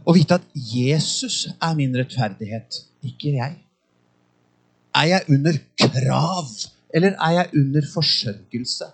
Og 0.04 0.14
vite 0.18 0.38
at 0.38 0.46
Jesus 0.54 1.46
er 1.56 1.74
min 1.78 1.96
rettferdighet, 1.96 2.82
ikke 3.06 3.34
jeg. 3.38 3.56
Er 4.94 5.06
jeg 5.06 5.22
under 5.28 5.52
krav, 5.78 6.48
eller 6.94 7.10
er 7.10 7.30
jeg 7.30 7.50
under 7.54 7.82
forsørgelse? 7.94 8.84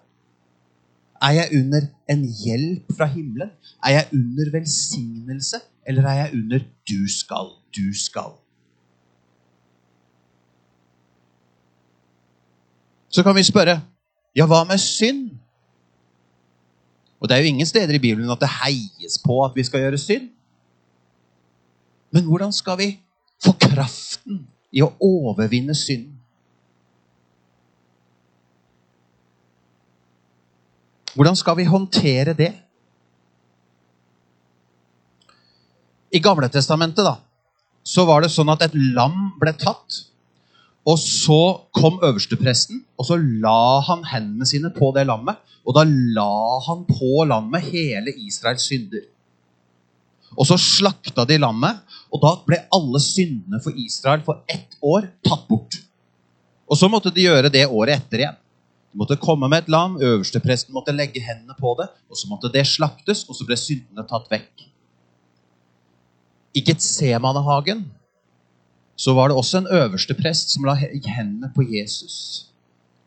Er 1.22 1.30
jeg 1.30 1.48
under 1.52 1.86
en 2.10 2.24
hjelp 2.44 2.96
fra 2.96 3.06
himmelen? 3.06 3.50
Er 3.84 3.90
jeg 3.90 4.08
under 4.12 4.50
velsignelse, 4.52 5.56
eller 5.86 6.02
er 6.02 6.12
jeg 6.12 6.30
under 6.32 6.58
'du 6.58 7.08
skal, 7.08 7.48
du 7.76 7.86
skal'? 7.92 8.42
Så 13.08 13.22
kan 13.22 13.34
vi 13.34 13.42
spørre 13.42 13.82
ja, 14.36 14.46
hva 14.46 14.64
med 14.64 14.78
synd? 14.78 15.30
Og 17.20 17.28
Det 17.28 17.34
er 17.34 17.40
jo 17.40 17.44
ingen 17.44 17.66
steder 17.66 17.94
i 17.94 17.98
Bibelen 17.98 18.30
at 18.30 18.40
det 18.40 18.48
heies 18.48 19.18
på 19.24 19.44
at 19.44 19.52
vi 19.54 19.64
skal 19.64 19.80
gjøre 19.80 19.98
synd. 19.98 20.28
Men 22.10 22.24
hvordan 22.24 22.52
skal 22.52 22.78
vi 22.78 23.00
få 23.44 23.52
kraften 23.52 24.46
i 24.72 24.82
å 24.84 24.92
overvinne 25.02 25.74
synden. 25.76 26.16
Hvordan 31.16 31.36
skal 31.38 31.56
vi 31.56 31.64
håndtere 31.64 32.34
det? 32.36 32.50
I 36.12 36.20
Gamle 36.20 36.48
Testamentet 36.52 37.06
da, 37.06 37.16
så 37.86 38.04
var 38.08 38.22
det 38.22 38.32
sånn 38.34 38.52
at 38.52 38.66
et 38.66 38.76
lam 38.76 39.32
ble 39.40 39.54
tatt. 39.56 40.02
Og 40.86 41.00
så 41.02 41.40
kom 41.74 41.96
øverstepresten, 42.04 42.84
og 42.94 43.08
så 43.08 43.16
la 43.18 43.80
han 43.88 44.04
hendene 44.06 44.46
sine 44.46 44.70
på 44.74 44.92
det 44.94 45.06
lammet. 45.08 45.40
Og 45.66 45.74
da 45.74 45.82
la 45.86 46.60
han 46.68 46.84
på 46.86 47.24
lammet 47.26 47.72
hele 47.72 48.12
Israels 48.22 48.68
synder. 48.68 49.02
Og 50.34 50.48
så 50.48 50.58
slakta 50.60 51.24
de 51.28 51.38
lammet, 51.38 51.78
og 52.10 52.22
da 52.22 52.32
ble 52.46 52.58
alle 52.74 53.00
syndene 53.02 53.60
for 53.62 53.76
Israel 53.78 54.24
for 54.26 54.42
ett 54.50 54.74
år 54.82 55.06
tatt 55.26 55.46
bort. 55.48 55.78
Og 56.66 56.78
så 56.78 56.90
måtte 56.90 57.12
de 57.14 57.28
gjøre 57.28 57.52
det 57.52 57.66
året 57.68 58.00
etter 58.00 58.24
igjen. 58.24 58.38
De 58.90 58.98
måtte 58.98 59.18
komme 59.20 59.48
med 59.52 59.64
et 59.64 59.70
lam, 59.70 59.98
øverstepresten 60.02 60.74
måtte 60.74 60.94
legge 60.94 61.22
hendene 61.22 61.54
på 61.58 61.74
det, 61.78 61.86
og 62.10 62.18
så 62.18 62.30
måtte 62.30 62.50
det 62.52 62.64
slaktes, 62.66 63.26
og 63.28 63.38
så 63.38 63.46
ble 63.46 63.58
syndene 63.60 64.06
tatt 64.08 64.26
vekk. 64.32 64.66
I 66.56 66.62
Getsemanehagen 66.64 67.84
så 68.96 69.12
var 69.12 69.28
det 69.28 69.36
også 69.36 69.60
en 69.60 69.72
øversteprest 69.76 70.54
som 70.54 70.64
la 70.64 70.74
hendene 70.80 71.50
på 71.52 71.66
Jesus, 71.68 72.48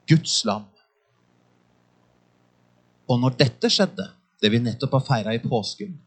Guds 0.07 0.43
lam. 0.45 0.67
Og 3.09 3.17
når 3.17 3.39
dette 3.39 3.71
skjedde, 3.73 4.05
det 4.39 4.53
vi 4.53 4.61
nettopp 4.61 4.99
har 4.99 5.07
feira 5.07 5.33
i 5.33 5.41
påsken, 5.41 5.97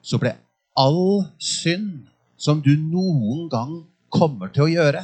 så 0.00 0.18
ble 0.18 0.32
all 0.76 1.24
synd 1.40 2.06
som 2.36 2.60
du 2.62 2.74
noen 2.76 3.48
gang 3.52 3.78
kommer 4.12 4.52
til 4.52 4.66
å 4.66 4.70
gjøre, 4.70 5.02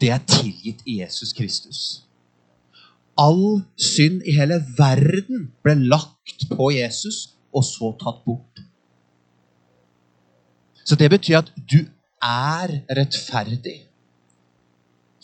det 0.00 0.10
er 0.12 0.24
tilgitt 0.28 0.82
i 0.88 1.00
Jesus 1.02 1.32
Kristus. 1.36 1.80
All 3.16 3.62
synd 3.80 4.24
i 4.28 4.36
hele 4.36 4.58
verden 4.76 5.50
ble 5.64 5.76
lagt 5.88 6.48
på 6.52 6.70
Jesus 6.74 7.36
og 7.52 7.64
så 7.64 7.92
tatt 8.00 8.20
bort. 8.26 8.64
Så 10.86 10.98
det 11.00 11.08
betyr 11.10 11.40
at 11.40 11.48
du 11.56 11.80
er 12.22 12.80
rettferdig. 12.96 13.80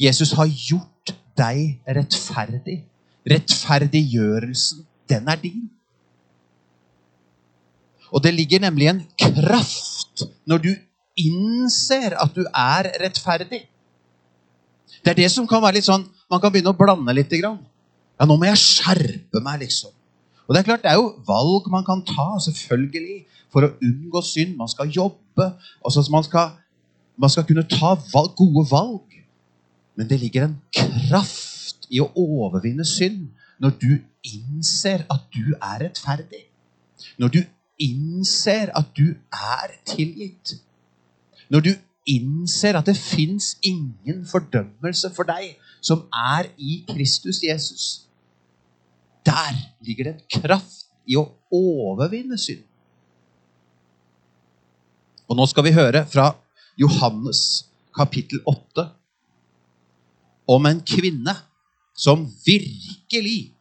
Jesus 0.00 0.32
har 0.38 0.48
gjort 0.48 1.12
deg 1.38 1.78
rettferdig. 1.86 2.80
Rettferdiggjørelsen, 3.28 4.82
den 5.08 5.28
er 5.28 5.38
din. 5.38 5.68
Og 8.12 8.22
det 8.24 8.34
ligger 8.36 8.60
nemlig 8.60 8.90
en 8.90 9.02
kraft 9.18 10.26
når 10.48 10.64
du 10.66 10.72
innser 11.18 12.16
at 12.20 12.34
du 12.36 12.44
er 12.46 12.90
rettferdig. 13.02 13.64
Det 15.02 15.12
er 15.12 15.18
det 15.24 15.30
som 15.32 15.48
kan 15.48 15.62
være 15.64 15.80
litt 15.80 15.88
sånn 15.88 16.04
Man 16.30 16.40
kan 16.40 16.52
begynne 16.52 16.72
å 16.72 16.76
blande 16.78 17.12
litt. 17.12 17.32
Ja, 17.36 17.52
nå 18.24 18.36
må 18.40 18.46
jeg 18.46 18.60
skjerpe 18.60 19.42
meg, 19.44 19.66
liksom. 19.66 19.90
Og 20.46 20.54
Det 20.54 20.62
er 20.62 20.64
klart, 20.64 20.82
det 20.84 20.90
er 20.92 20.96
jo 20.96 21.10
valg 21.28 21.66
man 21.68 21.84
kan 21.84 22.00
ta, 22.08 22.38
selvfølgelig, 22.40 23.18
for 23.52 23.66
å 23.66 23.74
unngå 23.84 24.22
synd. 24.24 24.54
Man 24.56 24.70
skal 24.72 24.88
jobbe. 24.88 25.50
Altså, 25.84 26.04
man, 26.12 26.24
skal, 26.24 26.54
man 27.20 27.32
skal 27.32 27.44
kunne 27.48 27.66
ta 27.68 27.92
valg, 28.14 28.32
gode 28.38 28.64
valg. 28.70 29.18
Men 29.96 30.08
det 30.08 30.22
ligger 30.22 30.48
en 30.48 30.56
kraft 30.72 31.84
i 31.92 32.00
å 32.00 32.08
overvinne 32.16 32.86
synd 32.88 33.28
når 33.60 33.76
du 33.76 33.90
innser 34.24 35.04
at 35.12 35.28
du 35.36 35.52
er 35.58 35.84
rettferdig. 35.84 36.46
Når 37.20 37.36
du 37.36 37.40
innser 37.82 38.70
at 38.78 38.92
du 38.96 39.14
er 39.32 39.74
tilgitt, 39.88 40.54
når 41.52 41.66
du 41.66 41.72
innser 42.08 42.78
at 42.78 42.88
det 42.88 42.96
fins 42.98 43.56
ingen 43.62 44.24
fordømmelse 44.26 45.12
for 45.14 45.28
deg 45.28 45.54
som 45.82 46.06
er 46.14 46.48
i 46.58 46.82
Kristus 46.88 47.42
Jesus, 47.44 48.06
der 49.26 49.54
ligger 49.86 50.10
det 50.10 50.14
en 50.14 50.42
kraft 50.42 50.88
i 51.06 51.18
å 51.18 51.26
overvinne 51.52 52.38
synd. 52.38 52.64
Og 55.30 55.38
nå 55.38 55.46
skal 55.48 55.66
vi 55.66 55.76
høre 55.76 56.04
fra 56.10 56.32
Johannes 56.80 57.64
kapittel 57.94 58.42
8 58.48 58.88
om 60.52 60.66
en 60.68 60.82
kvinne 60.84 61.34
som 61.96 62.24
virkelig 62.44 63.52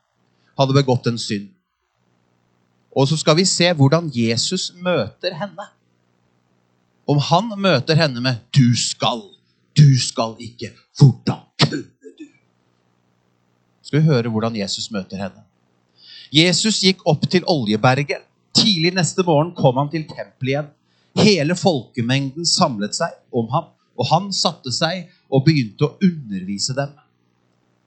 hadde 0.57 0.75
begått 0.75 1.07
en 1.11 1.19
synd. 1.21 1.50
Og 2.95 3.07
så 3.07 3.17
skal 3.17 3.37
vi 3.39 3.45
se 3.47 3.69
hvordan 3.73 4.09
Jesus 4.13 4.71
møter 4.75 5.35
henne. 5.39 5.67
Om 7.07 7.19
han 7.29 7.53
møter 7.57 7.95
henne 7.95 8.21
med 8.21 8.35
'du 8.51 8.75
skal', 8.75 9.31
'du 9.77 9.99
skal 9.99 10.35
ikke', 10.39 10.73
'hvordan 10.97 11.41
kunne 11.61 12.11
du'? 12.19 12.37
Skal 13.81 13.99
vi 13.99 14.05
høre 14.05 14.29
hvordan 14.29 14.55
Jesus 14.55 14.91
møter 14.91 15.17
henne. 15.17 15.43
Jesus 16.33 16.79
gikk 16.79 17.01
opp 17.05 17.29
til 17.31 17.43
Oljeberget. 17.47 18.23
Tidlig 18.55 18.93
neste 18.93 19.23
morgen 19.23 19.55
kom 19.55 19.77
han 19.77 19.89
til 19.89 20.03
tempelet 20.07 20.51
igjen. 20.51 20.69
Hele 21.15 21.55
folkemengden 21.55 22.45
samlet 22.45 22.95
seg 22.95 23.11
om 23.35 23.49
ham, 23.51 23.63
og 23.99 24.07
han 24.07 24.33
satte 24.33 24.71
seg 24.71 25.09
og 25.31 25.43
begynte 25.45 25.87
å 25.87 25.95
undervise 26.03 26.75
dem. 26.75 26.93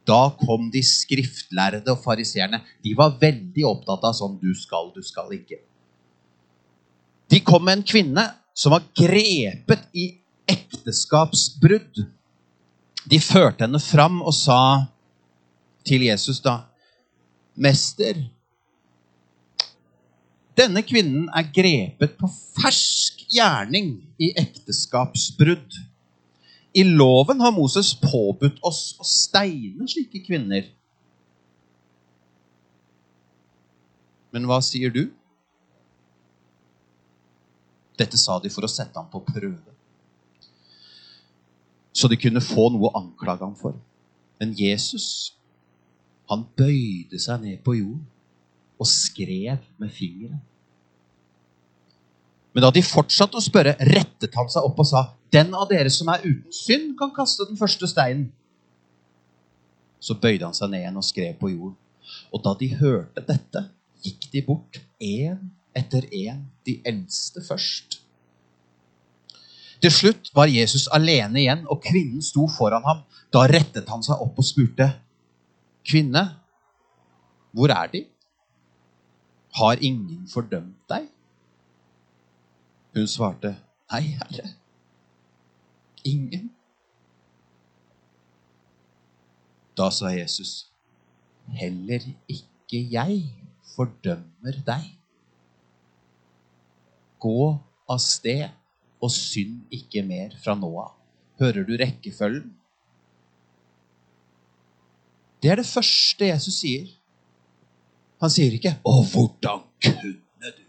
Da 0.04 0.28
kom 0.37 0.68
de 0.73 0.82
skriftlærde 0.84 1.88
og 1.92 2.02
fariseerne. 2.04 2.61
De 2.84 2.92
var 2.96 3.16
veldig 3.20 3.64
opptatt 3.64 4.04
av 4.04 4.16
sånn 4.16 4.38
'du 4.40 4.52
skal, 4.54 4.92
du 4.94 5.02
skal 5.02 5.32
ikke'. 5.32 5.62
De 7.30 7.40
kom 7.40 7.64
med 7.64 7.78
en 7.78 7.82
kvinne 7.82 8.25
som 8.54 8.73
var 8.73 8.84
grepet 8.94 9.88
i 9.94 10.20
ekteskapsbrudd. 10.49 12.04
De 13.08 13.20
førte 13.20 13.64
henne 13.64 13.80
fram 13.80 14.20
og 14.23 14.34
sa 14.34 14.87
til 15.84 16.02
Jesus 16.02 16.40
da, 16.40 16.64
'Mester, 17.56 18.30
denne 20.56 20.82
kvinnen 20.82 21.28
er 21.34 21.50
grepet 21.50 22.16
på 22.18 22.28
fersk 22.61 23.25
gjerning 23.32 24.02
i 24.18 24.32
ekteskapsbrudd.' 24.37 25.94
I 26.75 26.83
loven 26.83 27.40
har 27.40 27.54
Moses 27.54 27.93
påbudt 28.02 28.59
oss 28.66 28.97
å 28.99 29.07
steine 29.07 29.87
slike 29.90 30.25
kvinner. 30.26 30.66
Men 34.35 34.49
hva 34.50 34.59
sier 34.64 34.90
du? 34.90 35.04
Dette 37.95 38.19
sa 38.19 38.40
de 38.43 38.50
for 38.50 38.66
å 38.66 38.71
sette 38.71 38.99
ham 38.99 39.07
på 39.12 39.23
prøve. 39.28 39.75
Så 41.95 42.11
de 42.11 42.19
kunne 42.19 42.43
få 42.43 42.66
noe 42.75 42.90
å 42.90 42.99
anklage 42.99 43.47
ham 43.47 43.54
for. 43.54 43.76
Men 44.43 44.57
Jesus, 44.59 45.37
han 46.26 46.43
bøyde 46.59 47.21
seg 47.23 47.45
ned 47.45 47.62
på 47.62 47.76
jorden 47.78 48.02
og 48.83 48.90
skrev 48.90 49.62
med 49.78 49.93
fingeren. 49.95 50.43
Men 52.54 52.66
da 52.66 52.71
de 52.75 52.83
fortsatte 52.87 53.38
å 53.38 53.43
spørre, 53.43 53.76
rettet 53.78 54.35
han 54.35 54.50
seg 54.50 54.66
opp 54.66 54.83
og 54.83 54.90
sa, 54.90 55.04
'Den 55.35 55.55
av 55.55 55.67
dere 55.69 55.91
som 55.91 56.09
er 56.12 56.23
uten 56.23 56.53
synd, 56.55 56.93
kan 56.99 57.11
kaste 57.14 57.47
den 57.49 57.59
første 57.59 57.88
steinen.' 57.91 58.31
Så 59.99 60.14
bøyde 60.14 60.47
han 60.47 60.55
seg 60.55 60.71
ned 60.71 60.85
igjen 60.85 61.00
og 61.00 61.07
skrev 61.07 61.35
på 61.41 61.50
jorden. 61.50 61.76
Og 62.31 62.43
da 62.45 62.53
de 62.61 62.69
hørte 62.76 63.25
dette, 63.26 63.64
gikk 64.05 64.29
de 64.31 64.43
bort, 64.47 64.79
én 65.00 65.50
etter 65.75 66.07
én, 66.12 66.45
de 66.67 66.76
eldste 66.87 67.43
først. 67.43 67.99
Til 69.83 69.91
slutt 69.91 70.31
var 70.37 70.53
Jesus 70.53 70.87
alene 70.93 71.43
igjen, 71.43 71.67
og 71.69 71.83
kvinnen 71.83 72.23
sto 72.23 72.47
foran 72.49 72.85
ham. 72.87 73.03
Da 73.33 73.47
rettet 73.50 73.88
han 73.91 74.05
seg 74.07 74.21
opp 74.23 74.38
og 74.38 74.47
spurte, 74.47 74.93
'Kvinne, 75.85 76.25
hvor 77.53 77.71
er 77.75 77.91
De? 77.93 78.07
Har 79.59 79.76
ingen 79.81 80.29
fordømt 80.29 80.88
deg?' 80.88 81.11
Hun 82.95 83.07
svarte, 83.07 83.57
'Nei, 83.91 84.00
Herre. 84.21 84.63
Ingen.' 86.04 86.50
Da 89.76 89.90
sa 89.90 90.12
Jesus, 90.14 90.70
'Heller 91.49 92.04
ikke 92.28 92.82
jeg 92.90 93.23
fordømmer 93.75 94.61
deg.' 94.66 94.90
Gå 97.18 97.58
av 97.88 97.99
sted 97.99 98.49
og 99.02 99.10
synd 99.10 99.64
ikke 99.73 100.02
mer 100.06 100.36
fra 100.45 100.54
nå 100.54 100.71
av. 100.80 100.93
Hører 101.40 101.64
du 101.67 101.75
rekkefølgen? 101.80 102.52
Det 105.43 105.50
er 105.50 105.60
det 105.60 105.67
første 105.69 106.28
Jesus 106.28 106.60
sier. 106.62 106.86
Han 108.23 108.30
sier 108.32 108.54
ikke 108.56 108.76
'Å, 108.80 108.95
hvordan 109.12 109.64
kunne 109.82 110.52
du?' 110.52 110.62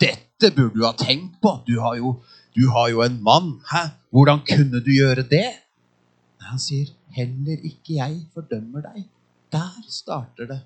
Dette 0.00 0.50
burde 0.56 0.74
du 0.74 0.84
ha 0.86 0.92
tenkt 0.98 1.36
på. 1.42 1.52
Du 1.66 1.78
har 1.80 1.96
jo, 2.00 2.16
du 2.54 2.68
har 2.70 2.88
jo 2.92 3.02
en 3.02 3.18
mann. 3.22 3.60
Hæ? 3.70 3.88
Hvordan 4.10 4.40
kunne 4.46 4.80
du 4.80 4.90
gjøre 4.94 5.26
det? 5.26 5.48
Han 6.44 6.58
sier 6.58 6.86
'Heller 7.14 7.58
ikke 7.64 7.96
jeg 7.96 8.20
fordømmer 8.34 8.82
deg'. 8.82 9.04
Der 9.52 9.82
starter 9.88 10.46
det. 10.46 10.60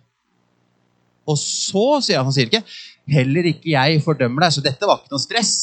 Og 1.27 1.39
så 1.39 2.01
sier 2.01 2.19
han, 2.19 2.27
han 2.27 2.33
sier 2.33 2.49
ikke 2.49 2.65
'Heller 3.07 3.45
ikke 3.53 3.71
jeg 3.71 4.03
fordømmer 4.03 4.43
deg', 4.43 4.53
så 4.53 4.65
dette 4.65 4.87
var 4.87 4.99
ikke 4.99 5.13
noe 5.13 5.23
stress. 5.23 5.55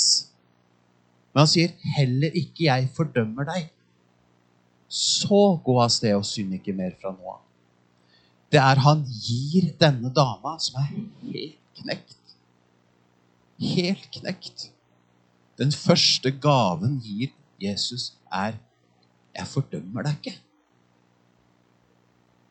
Men 1.33 1.39
han 1.43 1.47
sier 1.47 1.73
'Heller 1.97 2.31
ikke 2.33 2.69
jeg 2.69 2.89
fordømmer 2.95 3.49
deg'. 3.49 3.69
Så 4.89 5.59
gå 5.65 5.79
av 5.81 5.89
sted 5.89 6.15
og 6.15 6.25
synd 6.25 6.53
ikke 6.53 6.73
mer 6.73 6.93
fra 7.01 7.11
nå 7.11 7.33
av. 7.33 7.41
Det 8.51 8.61
er 8.61 8.79
han 8.85 9.01
gir 9.03 9.73
denne 9.81 10.13
dama, 10.13 10.57
som 10.59 10.79
er 10.79 10.87
helt 10.93 11.57
knekt. 11.81 12.17
Helt 13.59 14.09
knekt. 14.11 14.69
Den 15.57 15.71
første 15.71 16.31
gaven 16.31 16.99
gir 16.99 17.31
Jesus, 17.61 18.13
er 18.31 18.57
'Jeg 19.35 19.47
fordømmer 19.47 20.03
deg 20.03 20.15
ikke'. 20.19 20.39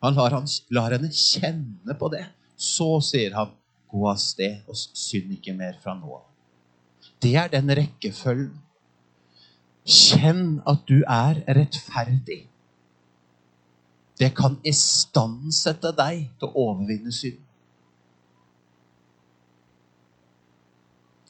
Han 0.02 0.14
lar, 0.14 0.34
han 0.34 0.48
lar 0.70 0.92
henne 0.92 1.08
kjenne 1.08 1.98
på 1.98 2.08
det. 2.12 2.26
Så 2.56 3.00
sier 3.00 3.34
han, 3.34 3.50
'Gå 3.88 4.08
av 4.10 4.16
sted 4.16 4.68
og 4.68 4.76
synd 4.76 5.32
ikke 5.32 5.56
mer 5.56 5.78
fra 5.82 5.94
nå 5.94 6.16
av'. 6.16 6.30
Det 7.22 7.36
er 7.36 7.48
den 7.48 7.70
rekkefølgen. 7.70 8.60
Kjenn 9.84 10.62
at 10.66 10.84
du 10.88 11.02
er 11.08 11.44
rettferdig. 11.48 12.46
Det 14.18 14.30
kan 14.34 14.56
istandsette 14.64 15.92
deg 15.96 16.30
til 16.38 16.48
å 16.48 16.68
overvinne 16.68 17.12
synd. 17.12 17.40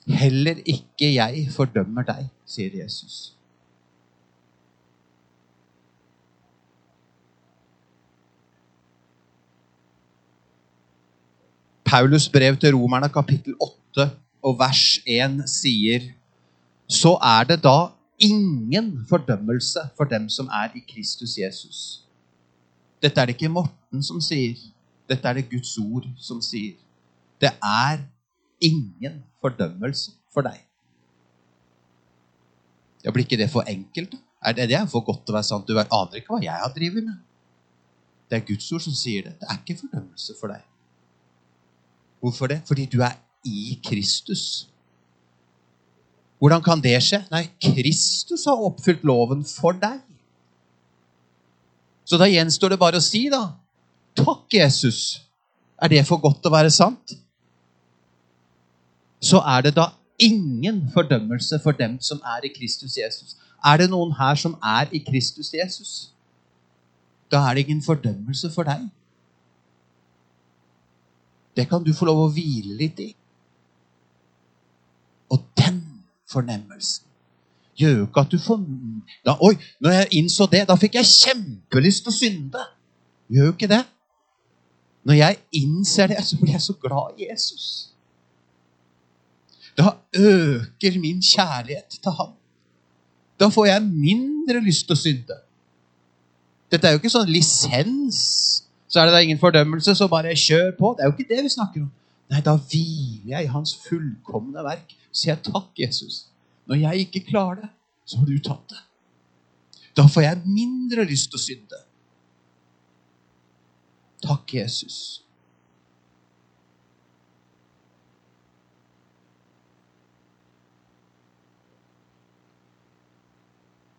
Heller 0.06 0.60
ikke 0.68 1.08
jeg 1.14 1.48
fordømmer 1.54 2.04
deg, 2.04 2.26
sier 2.46 2.74
Jesus. 2.82 3.32
Paulus 11.84 12.28
brev 12.28 12.56
til 12.56 12.74
romerne 12.74 13.08
kapittel 13.08 13.54
8 13.62 14.10
og 14.42 14.56
vers 14.58 14.98
1 15.06 15.44
sier 15.48 16.08
så 16.90 17.14
er 17.22 17.44
det 17.48 17.62
da 17.64 17.94
ingen 18.18 19.06
fordømmelse 19.08 19.88
for 19.96 20.04
dem 20.04 20.28
som 20.28 20.48
er 20.52 20.74
i 20.74 20.82
Kristus 20.88 21.38
Jesus. 21.38 22.04
Dette 23.02 23.20
er 23.20 23.26
det 23.26 23.36
ikke 23.36 23.48
Morten 23.48 24.02
som 24.02 24.20
sier. 24.20 24.58
Dette 25.08 25.28
er 25.28 25.38
det 25.38 25.50
Guds 25.50 25.78
ord 25.78 26.08
som 26.18 26.42
sier. 26.42 26.74
Det 27.40 27.52
er 27.62 28.04
ingen 28.60 29.22
fordømmelse 29.42 30.12
for 30.32 30.46
deg. 30.46 30.60
Ja, 33.04 33.12
Blir 33.12 33.26
ikke 33.26 33.38
det 33.40 33.50
for 33.52 33.66
enkelt? 33.68 34.14
Er 34.44 34.52
det, 34.52 34.68
det 34.68 34.76
er 34.76 34.86
for 34.90 35.04
godt 35.04 35.24
til 35.24 35.34
å 35.34 35.38
være 35.38 35.48
sant? 35.48 35.68
Du 35.68 35.76
aner 35.78 36.20
ikke 36.20 36.34
hva 36.34 36.42
jeg 36.44 36.60
har 36.60 36.72
drevet 36.72 37.04
med. 37.04 37.16
Det 38.30 38.38
er 38.38 38.46
Guds 38.48 38.70
ord 38.72 38.84
som 38.84 38.96
sier 38.96 39.26
det. 39.26 39.34
Det 39.40 39.48
er 39.48 39.60
ikke 39.60 39.80
fordømmelse 39.82 40.36
for 40.40 40.52
deg. 40.52 40.62
Hvorfor 42.24 42.48
det? 42.52 42.62
Fordi 42.68 42.86
du 42.88 43.02
er 43.04 43.18
i 43.44 43.76
Kristus. 43.84 44.68
Hvordan 46.40 46.62
kan 46.64 46.80
det 46.84 46.96
skje? 47.04 47.20
Nei, 47.32 47.46
Kristus 47.62 48.46
har 48.48 48.64
oppfylt 48.64 49.04
loven 49.04 49.44
for 49.48 49.76
deg. 49.80 50.00
Så 52.04 52.20
da 52.20 52.28
gjenstår 52.28 52.74
det 52.74 52.80
bare 52.80 53.00
å 53.00 53.04
si, 53.04 53.26
da. 53.32 53.46
Takk, 54.16 54.44
Jesus. 54.52 55.22
Er 55.80 55.92
det 55.92 56.04
for 56.08 56.20
godt 56.20 56.42
til 56.42 56.52
å 56.52 56.56
være 56.56 56.72
sant? 56.72 57.14
Så 59.24 59.40
er 59.40 59.64
det 59.64 59.74
da 59.76 59.88
ingen 60.18 60.82
fordømmelse 60.92 61.60
for 61.62 61.72
dem 61.72 62.00
som 62.00 62.20
er 62.24 62.44
i 62.44 62.52
Kristus 62.58 62.96
Jesus. 62.96 63.36
Er 63.64 63.80
det 63.80 63.88
noen 63.90 64.12
her 64.18 64.34
som 64.34 64.58
er 64.62 64.92
i 64.92 65.00
Kristus 65.00 65.54
Jesus? 65.54 66.10
Da 67.32 67.40
er 67.48 67.54
det 67.54 67.64
ingen 67.64 67.82
fordømmelse 67.82 68.50
for 68.52 68.68
deg. 68.68 68.84
Det 71.56 71.68
kan 71.68 71.84
du 71.84 71.94
få 71.94 72.04
lov 72.04 72.26
å 72.26 72.32
hvile 72.34 72.76
litt 72.76 73.00
i. 73.00 73.08
Og 75.32 75.40
den 75.56 75.80
fornemmelsen 76.30 77.08
gjør 77.78 77.96
jo 77.96 78.04
ikke 78.06 78.22
at 78.22 78.30
du 78.30 78.38
får 78.38 78.60
da, 79.26 79.34
Oi, 79.42 79.54
når 79.82 79.96
jeg 79.96 80.12
innså 80.20 80.46
det, 80.50 80.66
da 80.68 80.76
fikk 80.78 80.98
jeg 81.00 81.10
kjempelyst 81.10 82.04
til 82.04 82.12
å 82.12 82.16
synde. 82.18 82.66
Gjør 83.32 83.50
jo 83.50 83.56
ikke 83.56 83.70
det. 83.72 83.82
Når 85.04 85.18
jeg 85.18 85.40
innser 85.62 86.12
det, 86.12 86.20
så 86.24 86.38
blir 86.40 86.54
jeg 86.54 86.62
så 86.62 86.76
glad 86.80 87.18
i 87.18 87.28
Jesus. 87.30 87.93
Øker 90.14 90.98
min 91.02 91.22
kjærlighet 91.22 91.98
til 91.98 92.14
ham. 92.18 92.34
Da 93.40 93.48
får 93.50 93.66
jeg 93.66 93.82
mindre 93.82 94.60
lyst 94.62 94.86
til 94.86 94.94
å 94.94 95.00
synde. 95.00 95.40
Dette 96.70 96.86
er 96.86 96.94
jo 96.94 97.02
ikke 97.02 97.12
sånn 97.12 97.30
lisens 97.30 98.20
så 98.94 99.00
er 99.00 99.08
det 99.08 99.14
da 99.16 99.20
ingen 99.26 99.40
fordømmelse, 99.42 99.90
så 99.98 100.06
bare 100.06 100.36
kjør 100.38 100.68
på. 100.78 100.92
Det 100.94 101.02
er 101.02 101.08
jo 101.08 101.14
ikke 101.16 101.34
det 101.34 101.42
vi 101.42 101.50
snakker 101.50 101.82
om. 101.82 101.90
Nei, 102.30 102.38
da 102.46 102.52
hviler 102.54 103.32
jeg 103.32 103.48
i 103.48 103.50
hans 103.50 103.72
fullkomne 103.82 104.62
verk. 104.62 104.94
Sier 105.10 105.32
jeg 105.32 105.42
takk, 105.48 105.72
Jesus. 105.82 106.28
Når 106.70 106.78
jeg 106.78 107.08
ikke 107.08 107.24
klarer 107.32 107.64
det, 107.64 107.70
så 108.06 108.20
har 108.20 108.28
du 108.30 108.38
tatt 108.38 108.70
det. 108.70 108.78
Da 109.98 110.06
får 110.06 110.22
jeg 110.28 110.42
mindre 110.46 111.08
lyst 111.10 111.32
til 111.32 111.40
å 111.40 111.42
synde. 111.42 111.80
Takk, 114.22 114.54
Jesus. 114.60 115.23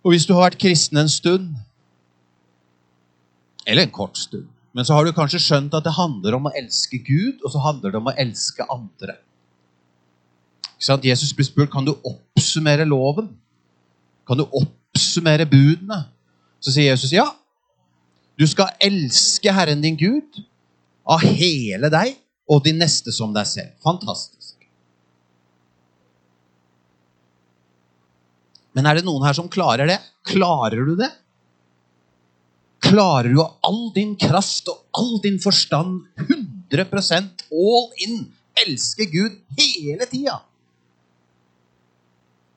Og 0.05 0.13
hvis 0.13 0.27
du 0.29 0.35
har 0.35 0.45
vært 0.45 0.61
kristen 0.61 0.99
en 1.01 1.09
stund, 1.09 1.55
eller 3.65 3.87
en 3.87 3.93
kort 3.93 4.19
stund, 4.21 4.45
men 4.75 4.85
så 4.85 4.93
har 4.93 5.07
du 5.07 5.15
kanskje 5.15 5.41
skjønt 5.41 5.73
at 5.73 5.85
det 5.87 5.95
handler 5.95 6.35
om 6.37 6.45
å 6.45 6.53
elske 6.59 6.99
Gud, 7.01 7.39
og 7.41 7.49
så 7.53 7.61
handler 7.63 7.93
det 7.93 8.01
om 8.01 8.11
å 8.11 8.13
elske 8.21 8.67
andre. 8.69 9.15
Jesus 11.01 11.31
blir 11.33 11.47
spurt 11.47 11.71
kan 11.73 11.87
du 11.87 11.95
oppsummere 11.95 12.85
loven. 12.85 13.31
Kan 14.27 14.37
du 14.37 14.45
oppsummere 14.45 15.47
budene? 15.49 16.03
Så 16.61 16.75
sier 16.75 16.91
Jesus 16.91 17.15
ja. 17.15 17.25
Du 18.37 18.45
skal 18.45 18.75
elske 18.83 19.53
Herren 19.55 19.81
din 19.81 19.97
Gud 19.97 20.43
av 21.07 21.23
hele 21.23 21.89
deg 21.89 22.19
og 22.51 22.61
din 22.67 22.77
neste 22.77 23.13
som 23.15 23.33
deg 23.33 23.47
selv. 23.49 23.73
Fantastisk. 23.81 24.44
Men 28.75 28.89
er 28.89 28.99
det 28.99 29.05
noen 29.07 29.23
her 29.23 29.35
som 29.37 29.47
klarer 29.51 29.87
det? 29.87 30.01
Klarer 30.27 30.83
du 30.83 30.97
det? 30.99 31.11
Klarer 32.85 33.31
du 33.31 33.39
av 33.41 33.55
all 33.65 33.87
din 33.95 34.13
kraft 34.19 34.67
og 34.69 34.99
all 34.99 35.15
din 35.23 35.39
forstand 35.41 36.03
100% 36.21 37.45
all 37.55 37.87
in 38.05 38.19
elske 38.65 39.07
Gud 39.09 39.39
hele 39.57 40.05
tida? 40.11 40.41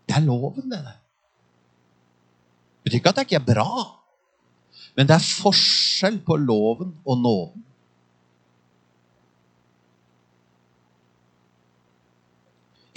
Det 0.09 0.17
er 0.17 0.27
loven, 0.27 0.69
det. 0.73 0.83
Det 0.83 2.89
betyr 2.89 3.01
ikke 3.01 3.13
at 3.13 3.21
det 3.21 3.27
ikke 3.29 3.41
er 3.43 3.49
bra, 3.49 3.73
men 4.97 5.09
det 5.09 5.19
er 5.19 5.33
forskjell 5.43 6.21
på 6.27 6.39
loven 6.41 6.95
og 7.05 7.23
nåden. 7.23 7.65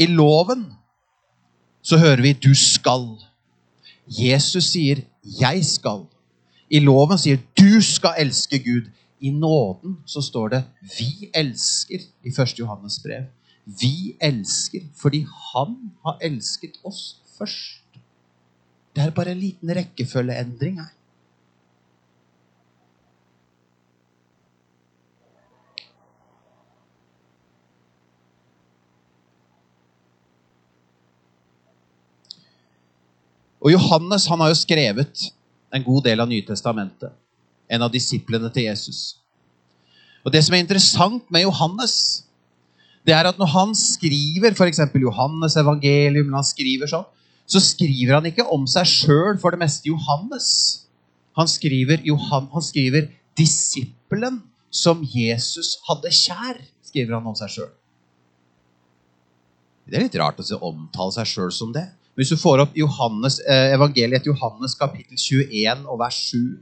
I 0.02 0.08
loven 0.10 0.64
så 1.82 1.98
hører 1.98 2.22
vi 2.22 2.34
'du 2.34 2.54
skal'. 2.54 3.26
Jesus 4.08 4.64
sier 4.64 5.02
'jeg 5.42 5.66
skal'. 5.66 6.08
I 6.70 6.80
loven 6.80 7.18
sier 7.18 7.38
'du 7.58 7.82
skal 7.82 8.14
elske 8.18 8.60
Gud'. 8.60 8.90
I 9.22 9.30
nåden 9.30 9.98
så 10.06 10.22
står 10.22 10.48
det 10.48 10.64
'vi 10.82 11.30
elsker' 11.34 12.08
i 12.24 12.30
1. 12.30 12.60
Johannes 12.60 13.00
brev. 13.00 13.24
Vi 13.66 14.16
elsker 14.22 14.82
fordi 15.02 15.26
han 15.54 15.76
har 16.06 16.18
elsket 16.22 16.80
oss 16.84 17.18
først. 17.38 17.84
Det 18.96 19.04
er 19.04 19.10
bare 19.10 19.32
en 19.32 19.40
liten 19.40 19.70
rekkefølgeendring 19.76 20.82
her. 20.82 20.90
Og 33.62 33.74
Johannes 33.74 34.26
han 34.32 34.42
har 34.42 34.52
jo 34.52 34.58
skrevet 34.58 35.28
en 35.72 35.86
god 35.86 36.04
del 36.08 36.24
av 36.24 36.30
Nytestamentet. 36.30 37.14
En 37.72 37.86
av 37.86 37.92
disiplene 37.94 38.50
til 38.52 38.68
Jesus. 38.68 39.22
Og 40.26 40.34
Det 40.34 40.42
som 40.44 40.56
er 40.56 40.64
interessant 40.64 41.24
med 41.32 41.46
Johannes, 41.46 42.26
det 43.06 43.14
er 43.16 43.30
at 43.30 43.40
når 43.40 43.50
han 43.54 43.74
skriver 43.78 44.54
f.eks. 44.54 44.82
Johannes 44.94 45.56
evangelium, 45.58 46.30
når 46.30 46.42
han 46.42 46.50
skriver 46.52 46.92
sånn, 46.92 47.08
så 47.50 47.60
skriver 47.64 48.18
han 48.20 48.28
ikke 48.30 48.46
om 48.54 48.68
seg 48.70 48.88
sjøl 48.88 49.40
for 49.42 49.54
det 49.54 49.62
meste 49.64 49.90
Johannes. 49.90 50.48
Han 51.40 51.50
skriver, 51.50 52.04
Johan, 52.06 52.48
han 52.52 52.64
skriver 52.64 53.10
'disippelen 53.36 54.42
som 54.70 55.02
Jesus 55.04 55.78
hadde 55.88 56.12
kjær', 56.12 56.62
skriver 56.84 57.18
han 57.18 57.28
om 57.28 57.36
seg 57.36 57.50
sjøl. 57.50 57.72
Det 59.88 59.98
er 59.98 60.06
litt 60.06 60.20
rart 60.20 60.40
å 60.40 60.62
omtale 60.70 61.16
seg 61.16 61.28
sjøl 61.28 61.52
som 61.52 61.74
det. 61.76 61.88
Hvis 62.16 62.32
du 62.34 62.38
får 62.38 62.66
opp 62.66 62.76
Johannes, 62.76 63.40
eh, 63.48 63.74
evangeliet 63.76 64.26
Johannes 64.28 64.76
kapittel 64.76 65.18
21 65.18 65.86
og 65.88 66.00
vers 66.00 66.18
7 66.32 66.60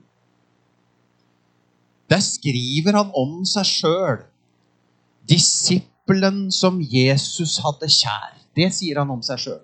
Der 2.10 2.20
skriver 2.26 2.96
han 2.98 3.12
om 3.14 3.46
seg 3.46 3.66
sjøl. 3.70 4.24
Disippelen 5.30 6.48
som 6.52 6.80
Jesus 6.82 7.60
hadde 7.62 7.86
kjær. 7.86 8.34
Det 8.58 8.72
sier 8.74 8.98
han 8.98 9.12
om 9.14 9.22
seg 9.22 9.38
sjøl. 9.38 9.62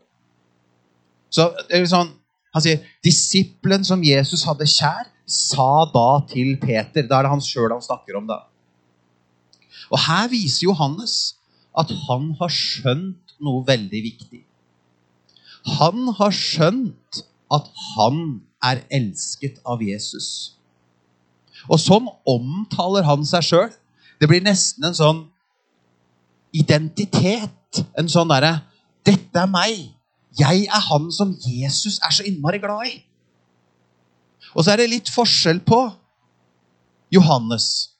Sånn, 1.34 2.14
Han 2.54 2.64
sier 2.64 2.86
disippelen 3.04 3.84
som 3.84 4.04
Jesus 4.04 4.46
hadde 4.48 4.64
kjær, 4.64 5.10
sa 5.28 5.84
da 5.92 6.22
til 6.30 6.56
Peter. 6.62 7.04
Da 7.04 7.18
er 7.18 7.24
det 7.26 7.34
han 7.34 7.42
sjøl 7.42 7.74
han 7.74 7.82
snakker 7.82 8.16
om. 8.16 8.28
da. 8.28 8.46
Og 9.92 10.00
Her 10.00 10.30
viser 10.30 10.70
Johannes 10.70 11.36
at 11.76 11.92
han 12.08 12.30
har 12.40 12.54
skjønt 12.54 13.36
noe 13.44 13.66
veldig 13.68 14.02
viktig. 14.06 14.45
Han 15.66 16.12
har 16.18 16.34
skjønt 16.36 17.24
at 17.54 17.70
han 17.96 18.20
er 18.66 18.84
elsket 18.94 19.58
av 19.66 19.82
Jesus. 19.82 20.58
Og 21.70 21.80
sånn 21.82 22.08
omtaler 22.30 23.06
han 23.08 23.26
seg 23.26 23.46
sjøl. 23.46 23.72
Det 24.22 24.30
blir 24.30 24.44
nesten 24.46 24.86
en 24.86 24.98
sånn 24.98 25.24
identitet. 26.56 27.84
En 27.98 28.10
sånn 28.10 28.32
derre 28.32 28.62
'Dette 29.06 29.38
er 29.38 29.50
meg. 29.50 29.92
Jeg 30.40 30.66
er 30.66 30.84
han 30.90 31.12
som 31.12 31.36
Jesus 31.40 32.00
er 32.04 32.12
så 32.12 32.24
innmari 32.24 32.60
glad 32.60 32.88
i'. 32.88 33.04
Og 34.56 34.64
så 34.64 34.72
er 34.72 34.78
det 34.78 34.90
litt 34.90 35.10
forskjell 35.10 35.60
på 35.60 35.80
Johannes 37.12 37.92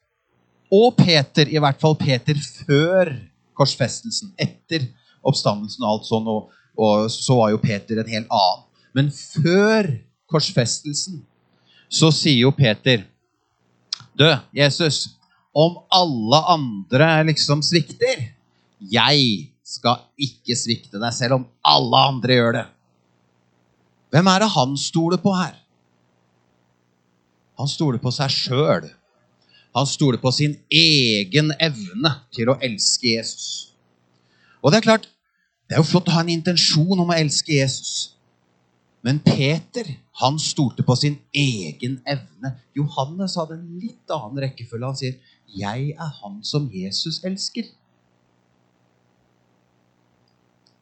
og 0.72 0.96
Peter, 0.98 1.48
i 1.48 1.60
hvert 1.62 1.80
fall 1.80 1.96
Peter 1.96 2.36
før 2.66 3.12
korsfestelsen. 3.54 4.34
Etter 4.40 4.88
oppstandelsen 5.24 5.84
og 5.84 5.92
alt 5.92 6.10
sånn. 6.10 6.28
og 6.28 6.55
og 6.78 7.10
så 7.12 7.38
var 7.40 7.54
jo 7.54 7.62
Peter 7.64 8.02
en 8.02 8.12
helt 8.12 8.32
annen. 8.32 8.64
Men 8.96 9.12
før 9.12 9.90
korsfestelsen 10.32 11.22
så 11.92 12.12
sier 12.16 12.46
jo 12.46 12.54
Peter 12.56 13.04
Du, 14.16 14.28
Jesus, 14.56 15.18
om 15.56 15.78
alle 15.94 16.40
andre 16.52 17.10
liksom 17.28 17.62
svikter 17.64 18.30
Jeg 18.80 19.52
skal 19.66 20.06
ikke 20.22 20.56
svikte 20.58 21.00
deg, 21.02 21.12
selv 21.16 21.40
om 21.40 21.46
alle 21.66 22.02
andre 22.12 22.38
gjør 22.38 22.58
det. 22.60 22.66
Hvem 24.14 24.30
er 24.32 24.44
det 24.44 24.52
han 24.54 24.76
stoler 24.80 25.20
på 25.20 25.34
her? 25.36 25.56
Han 27.60 27.72
stoler 27.72 28.00
på 28.04 28.12
seg 28.14 28.32
sjøl. 28.32 28.88
Han 29.76 29.88
stoler 29.90 30.22
på 30.22 30.32
sin 30.32 30.54
egen 30.72 31.52
evne 31.60 32.12
til 32.36 32.52
å 32.52 32.58
elske 32.64 33.16
Jesus. 33.16 33.74
Og 34.64 34.72
det 34.72 34.80
er 34.80 34.88
klart, 34.88 35.10
det 35.66 35.76
er 35.76 35.82
jo 35.82 35.88
flott 35.90 36.10
å 36.12 36.16
ha 36.18 36.22
en 36.22 36.34
intensjon 36.34 37.00
om 37.00 37.10
å 37.10 37.18
elske 37.18 37.56
Jesus. 37.58 38.16
Men 39.06 39.20
Peter 39.22 39.88
han 40.22 40.38
stolte 40.40 40.86
på 40.86 40.96
sin 40.96 41.18
egen 41.36 41.98
evne. 42.08 42.54
Johannes 42.78 43.36
hadde 43.38 43.58
en 43.58 43.80
litt 43.82 44.14
annen 44.14 44.40
rekkefølge. 44.46 44.86
Han 44.86 44.96
sier, 44.96 45.18
'Jeg 45.48 45.90
er 45.92 46.12
han 46.22 46.44
som 46.44 46.70
Jesus 46.74 47.20
elsker'. 47.24 47.74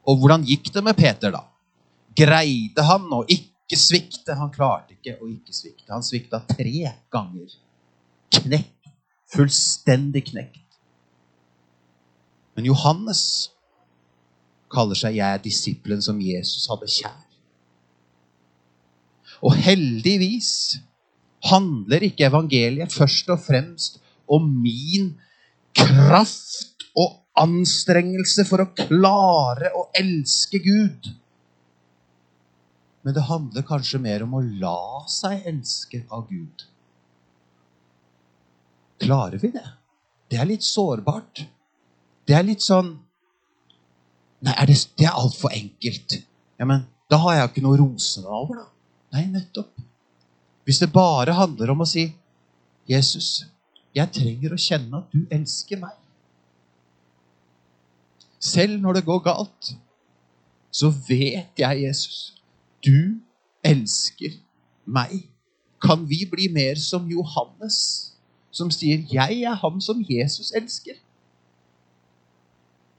Og 0.06 0.20
hvordan 0.20 0.44
gikk 0.44 0.74
det 0.74 0.84
med 0.84 0.96
Peter, 0.96 1.32
da? 1.32 1.46
Greide 2.16 2.84
han 2.84 3.08
å 3.12 3.24
ikke 3.28 3.78
svikte? 3.80 4.36
Han 4.36 4.52
klarte 4.52 4.94
ikke 4.94 5.18
å 5.22 5.28
ikke 5.28 5.54
svikte. 5.54 5.92
Han 5.92 6.04
svikta 6.04 6.40
tre 6.48 6.94
ganger. 7.12 7.50
Knekt. 8.30 8.92
Fullstendig 9.34 10.26
knekt. 10.26 10.78
Men 12.56 12.66
Johannes 12.66 13.53
kaller 14.74 14.98
seg 14.98 15.16
'Jeg 15.16 15.34
er 15.34 15.44
disippelen 15.44 16.02
som 16.02 16.20
Jesus 16.22 16.68
hadde 16.72 16.90
kjær'. 16.90 17.30
Og 19.44 19.56
heldigvis 19.56 20.78
handler 21.50 22.06
ikke 22.08 22.30
evangeliet 22.30 22.94
først 22.94 23.30
og 23.30 23.42
fremst 23.44 24.00
om 24.32 24.48
min 24.64 25.14
kraft 25.76 26.88
og 26.96 27.20
anstrengelse 27.40 28.46
for 28.48 28.64
å 28.64 28.72
klare 28.78 29.74
å 29.76 29.88
elske 29.98 30.62
Gud. 30.64 31.10
Men 33.04 33.16
det 33.18 33.26
handler 33.28 33.68
kanskje 33.68 34.00
mer 34.00 34.24
om 34.24 34.38
å 34.38 34.44
la 34.62 35.04
seg 35.12 35.44
elske 35.50 36.06
av 36.14 36.30
Gud. 36.30 36.68
Klarer 39.04 39.42
vi 39.42 39.52
det? 39.52 39.66
Det 40.32 40.40
er 40.40 40.48
litt 40.48 40.64
sårbart. 40.64 41.44
Det 42.24 42.38
er 42.38 42.46
litt 42.48 42.64
sånn 42.64 42.96
Nei, 44.44 44.54
er 44.60 44.68
det, 44.68 44.78
det 45.00 45.08
er 45.08 45.16
altfor 45.16 45.54
enkelt. 45.56 46.18
Ja, 46.60 46.68
men 46.68 46.86
da 47.12 47.20
har 47.24 47.38
jeg 47.38 47.50
ikke 47.52 47.64
noe 47.64 47.78
å 47.78 47.82
rose 47.86 48.24
meg 48.24 48.36
over, 48.36 48.62
da. 48.64 48.68
Nei, 49.16 49.26
nettopp. 49.32 49.72
Hvis 50.68 50.80
det 50.80 50.92
bare 50.94 51.36
handler 51.36 51.74
om 51.74 51.84
å 51.84 51.90
si 51.90 52.14
'Jesus, 52.90 53.46
Jeg 53.94 54.10
trenger 54.10 54.56
å 54.56 54.58
kjenne 54.58 54.98
at 54.98 55.12
du 55.14 55.28
elsker 55.30 55.78
meg. 55.78 55.94
Selv 58.42 58.80
når 58.82 58.94
det 58.98 59.04
går 59.06 59.20
galt, 59.28 59.68
så 60.72 60.90
vet 60.90 61.62
jeg, 61.62 61.84
Jesus, 61.84 62.34
du 62.82 63.22
elsker 63.62 64.34
meg. 64.86 65.30
Kan 65.78 66.10
vi 66.10 66.24
bli 66.26 66.48
mer 66.50 66.82
som 66.82 67.06
Johannes, 67.06 67.78
som 68.50 68.72
sier 68.72 69.06
'Jeg 69.06 69.44
er 69.44 69.54
han 69.62 69.82
som 69.82 70.02
Jesus 70.10 70.52
elsker'? 70.58 71.03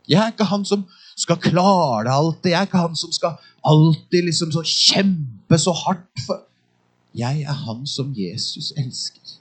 Jeg 0.09 0.21
er 0.21 0.33
ikke 0.33 0.49
han 0.49 0.65
som 0.69 0.85
skal 1.17 1.39
klare 1.41 2.05
det 2.05 2.13
alltid. 2.13 2.51
Jeg 2.51 2.59
er 2.61 2.69
ikke 2.69 2.83
han 2.83 2.97
som 2.97 3.13
skal 3.15 3.39
alltid 3.65 4.27
liksom 4.29 4.53
så 4.53 4.65
kjempe 4.67 5.59
så 5.59 5.73
hardt 5.85 6.25
for 6.27 6.45
Jeg 7.15 7.45
er 7.47 7.57
han 7.65 7.87
som 7.87 8.11
Jesus 8.17 8.73
elsker. 8.77 9.39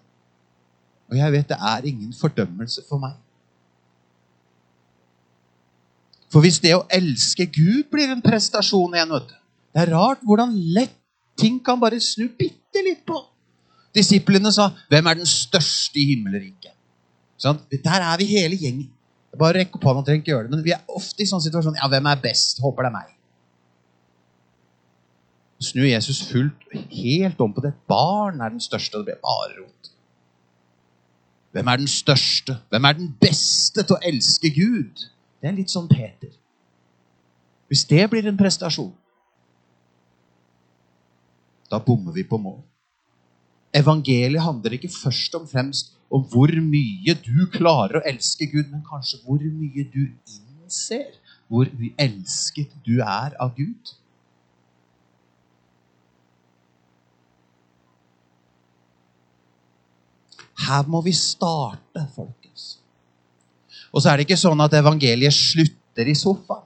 Og 1.09 1.17
jeg 1.17 1.31
vet 1.33 1.49
det 1.49 1.57
er 1.57 1.85
ingen 1.89 2.13
fordømmelse 2.13 2.81
for 2.89 3.01
meg. 3.01 3.17
For 6.33 6.41
hvis 6.41 6.59
det 6.63 6.73
å 6.73 6.85
elske 6.93 7.45
Gud 7.53 7.89
blir 7.93 8.09
en 8.09 8.23
prestasjon 8.25 8.95
igjen 8.95 9.13
vet 9.13 9.29
du, 9.29 9.35
Det 9.73 9.81
er 9.81 9.93
rart 9.93 10.21
hvordan 10.21 10.53
lett 10.73 10.99
ting 11.37 11.57
kan 11.65 11.79
bare 11.81 11.97
snu 12.01 12.27
bitte 12.37 12.81
litt 12.85 13.01
på. 13.05 13.17
Disiplene 13.93 14.51
sa 14.53 14.69
'Hvem 14.89 15.07
er 15.07 15.13
den 15.13 15.25
største 15.25 15.97
i 15.99 16.13
himmelriket?' 16.13 16.77
Sånn, 17.37 17.59
der 17.69 18.01
er 18.01 18.17
vi 18.17 18.25
hele 18.25 18.55
gjengen. 18.55 18.92
Bare 19.39 19.61
rekk 19.61 19.77
opp 19.77 19.87
hånda, 19.87 20.03
trenger 20.05 20.21
ikke 20.21 20.33
gjøre 20.33 20.47
det. 20.47 20.53
Men 20.53 20.63
vi 20.65 20.73
er 20.75 20.93
ofte 20.93 21.23
i 21.23 21.29
sånn 21.29 21.41
situasjon 21.41 21.79
Ja, 21.79 21.89
hvem 21.89 22.09
er 22.11 22.21
best? 22.21 22.61
Håper 22.61 22.85
det 22.85 22.91
er 22.91 22.97
meg. 22.97 23.13
Snur 25.63 25.87
Jesus 25.87 26.19
fullt 26.27 26.65
helt 26.91 27.39
om 27.41 27.53
på 27.55 27.63
det. 27.63 27.71
Barn 27.89 28.41
er 28.43 28.51
den 28.51 28.63
største, 28.63 28.97
og 28.97 29.05
det 29.05 29.13
blir 29.13 29.23
bare 29.23 29.55
rot. 29.61 29.91
Hvem 31.53 31.69
er 31.69 31.81
den 31.81 31.89
største? 31.89 32.57
Hvem 32.73 32.89
er 32.89 32.97
den 32.97 33.11
beste 33.21 33.85
til 33.85 33.95
å 33.95 34.01
elske 34.09 34.51
Gud? 34.53 35.05
Det 35.39 35.49
er 35.49 35.55
litt 35.57 35.71
sånn 35.71 35.89
Peter. 35.89 36.33
Hvis 37.71 37.85
det 37.89 38.05
blir 38.11 38.27
en 38.29 38.37
prestasjon, 38.37 38.91
da 41.71 41.79
bommer 41.81 42.13
vi 42.13 42.25
på 42.27 42.37
mål. 42.37 42.59
Evangeliet 43.73 44.45
handler 44.45 44.75
ikke 44.77 44.91
først 44.93 45.33
og 45.39 45.47
fremst 45.49 45.95
om 46.13 46.23
hvor 46.29 46.51
mye 46.61 47.15
du 47.25 47.45
klarer 47.53 47.99
å 47.99 48.05
elske 48.07 48.45
Gud, 48.51 48.69
men 48.69 48.85
kanskje 48.85 49.19
hvor 49.25 49.41
mye 49.41 49.85
du 49.93 50.03
innser 50.05 51.09
hvor 51.53 51.69
elsket 52.01 52.71
du 52.85 52.97
er 53.01 53.35
av 53.41 53.53
Gud. 53.57 53.91
Her 60.63 60.87
må 60.87 61.03
vi 61.03 61.13
starte, 61.13 62.05
folkens. 62.15 62.77
Og 63.93 64.01
så 64.01 64.09
er 64.09 64.17
det 64.17 64.27
ikke 64.27 64.39
sånn 64.39 64.61
at 64.63 64.73
evangeliet 64.79 65.35
slutter 65.35 66.09
i 66.09 66.15
sofaen. 66.17 66.65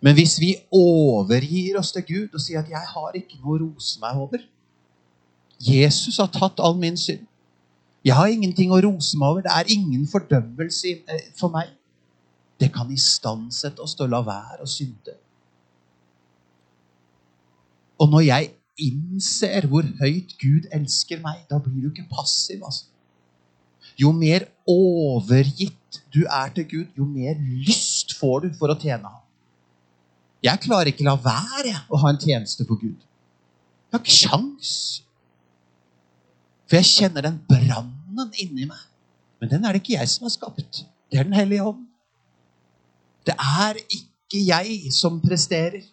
Men 0.00 0.14
hvis 0.14 0.36
vi 0.38 0.52
overgir 0.76 1.80
oss 1.80 1.90
til 1.92 2.04
Gud 2.06 2.36
og 2.36 2.40
sier 2.40 2.60
at 2.60 2.68
'jeg 2.70 2.86
har 2.94 3.16
ikke 3.16 3.40
noe 3.40 3.56
å 3.56 3.62
rose 3.64 4.00
meg 4.00 4.16
over' 4.16 4.44
Jesus 5.60 6.18
har 6.20 6.28
tatt 6.28 6.60
all 6.60 6.76
min 6.76 6.96
synd. 6.96 7.26
Jeg 8.06 8.14
har 8.14 8.30
ingenting 8.30 8.70
å 8.70 8.78
rose 8.84 9.18
meg 9.18 9.32
over. 9.32 9.42
Det 9.42 9.52
er 9.52 9.72
ingen 9.74 10.04
fordømmelse 10.06 10.92
eh, 11.10 11.24
for 11.38 11.50
meg. 11.54 11.72
Det 12.60 12.68
kan 12.72 12.90
istandsette 12.94 13.82
oss 13.82 13.96
til 13.98 14.06
å 14.06 14.12
la 14.14 14.20
være 14.24 14.62
å 14.62 14.70
synde. 14.70 15.16
Og 17.98 18.12
når 18.12 18.26
jeg 18.28 18.52
innser 18.86 19.66
hvor 19.72 19.86
høyt 19.98 20.36
Gud 20.38 20.68
elsker 20.76 21.18
meg, 21.24 21.42
da 21.50 21.58
blir 21.62 21.82
du 21.82 21.90
ikke 21.90 22.06
passiv. 22.12 22.62
altså. 22.62 22.86
Jo 23.98 24.12
mer 24.12 24.46
overgitt 24.68 26.00
du 26.14 26.22
er 26.28 26.52
til 26.54 26.68
Gud, 26.68 26.88
jo 26.96 27.08
mer 27.08 27.40
lyst 27.40 28.14
får 28.20 28.44
du 28.44 28.48
for 28.58 28.70
å 28.70 28.78
tjene 28.78 29.08
ham. 29.08 29.22
Jeg 30.44 30.62
klarer 30.62 30.92
ikke 30.92 31.08
la 31.08 31.16
være 31.18 31.74
å 31.90 31.98
ha 32.04 32.12
en 32.12 32.20
tjeneste 32.20 32.68
for 32.68 32.78
Gud. 32.78 33.00
Jeg 33.00 33.96
har 33.96 34.04
ikke 34.04 34.18
sjans. 34.20 34.72
For 36.68 36.78
jeg 36.78 36.90
kjenner 36.92 37.24
den 37.24 37.40
brannen 37.48 37.95
inni 38.42 38.66
meg. 38.68 38.80
Men 39.40 39.52
den 39.52 39.64
er 39.64 39.74
det 39.74 39.82
ikke 39.82 39.98
jeg 39.98 40.08
som 40.08 40.26
har 40.26 40.34
skapt. 40.34 40.84
Det 41.10 41.20
er 41.20 41.28
Den 41.28 41.36
hellige 41.36 41.62
ånd. 41.62 41.84
Det 43.26 43.34
er 43.34 43.78
ikke 43.82 44.42
jeg 44.46 44.92
som 44.94 45.20
presterer. 45.20 45.84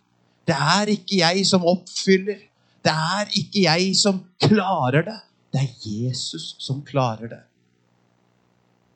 Det 0.48 0.56
er 0.56 0.92
ikke 0.94 1.20
jeg 1.20 1.46
som 1.48 1.66
oppfyller. 1.66 2.42
Det 2.84 2.92
er 2.92 3.32
ikke 3.40 3.64
jeg 3.64 3.96
som 3.96 4.24
klarer 4.42 5.06
det. 5.08 5.20
Det 5.54 5.62
er 5.62 5.72
Jesus 5.86 6.56
som 6.60 6.82
klarer 6.86 7.30
det. 7.32 7.44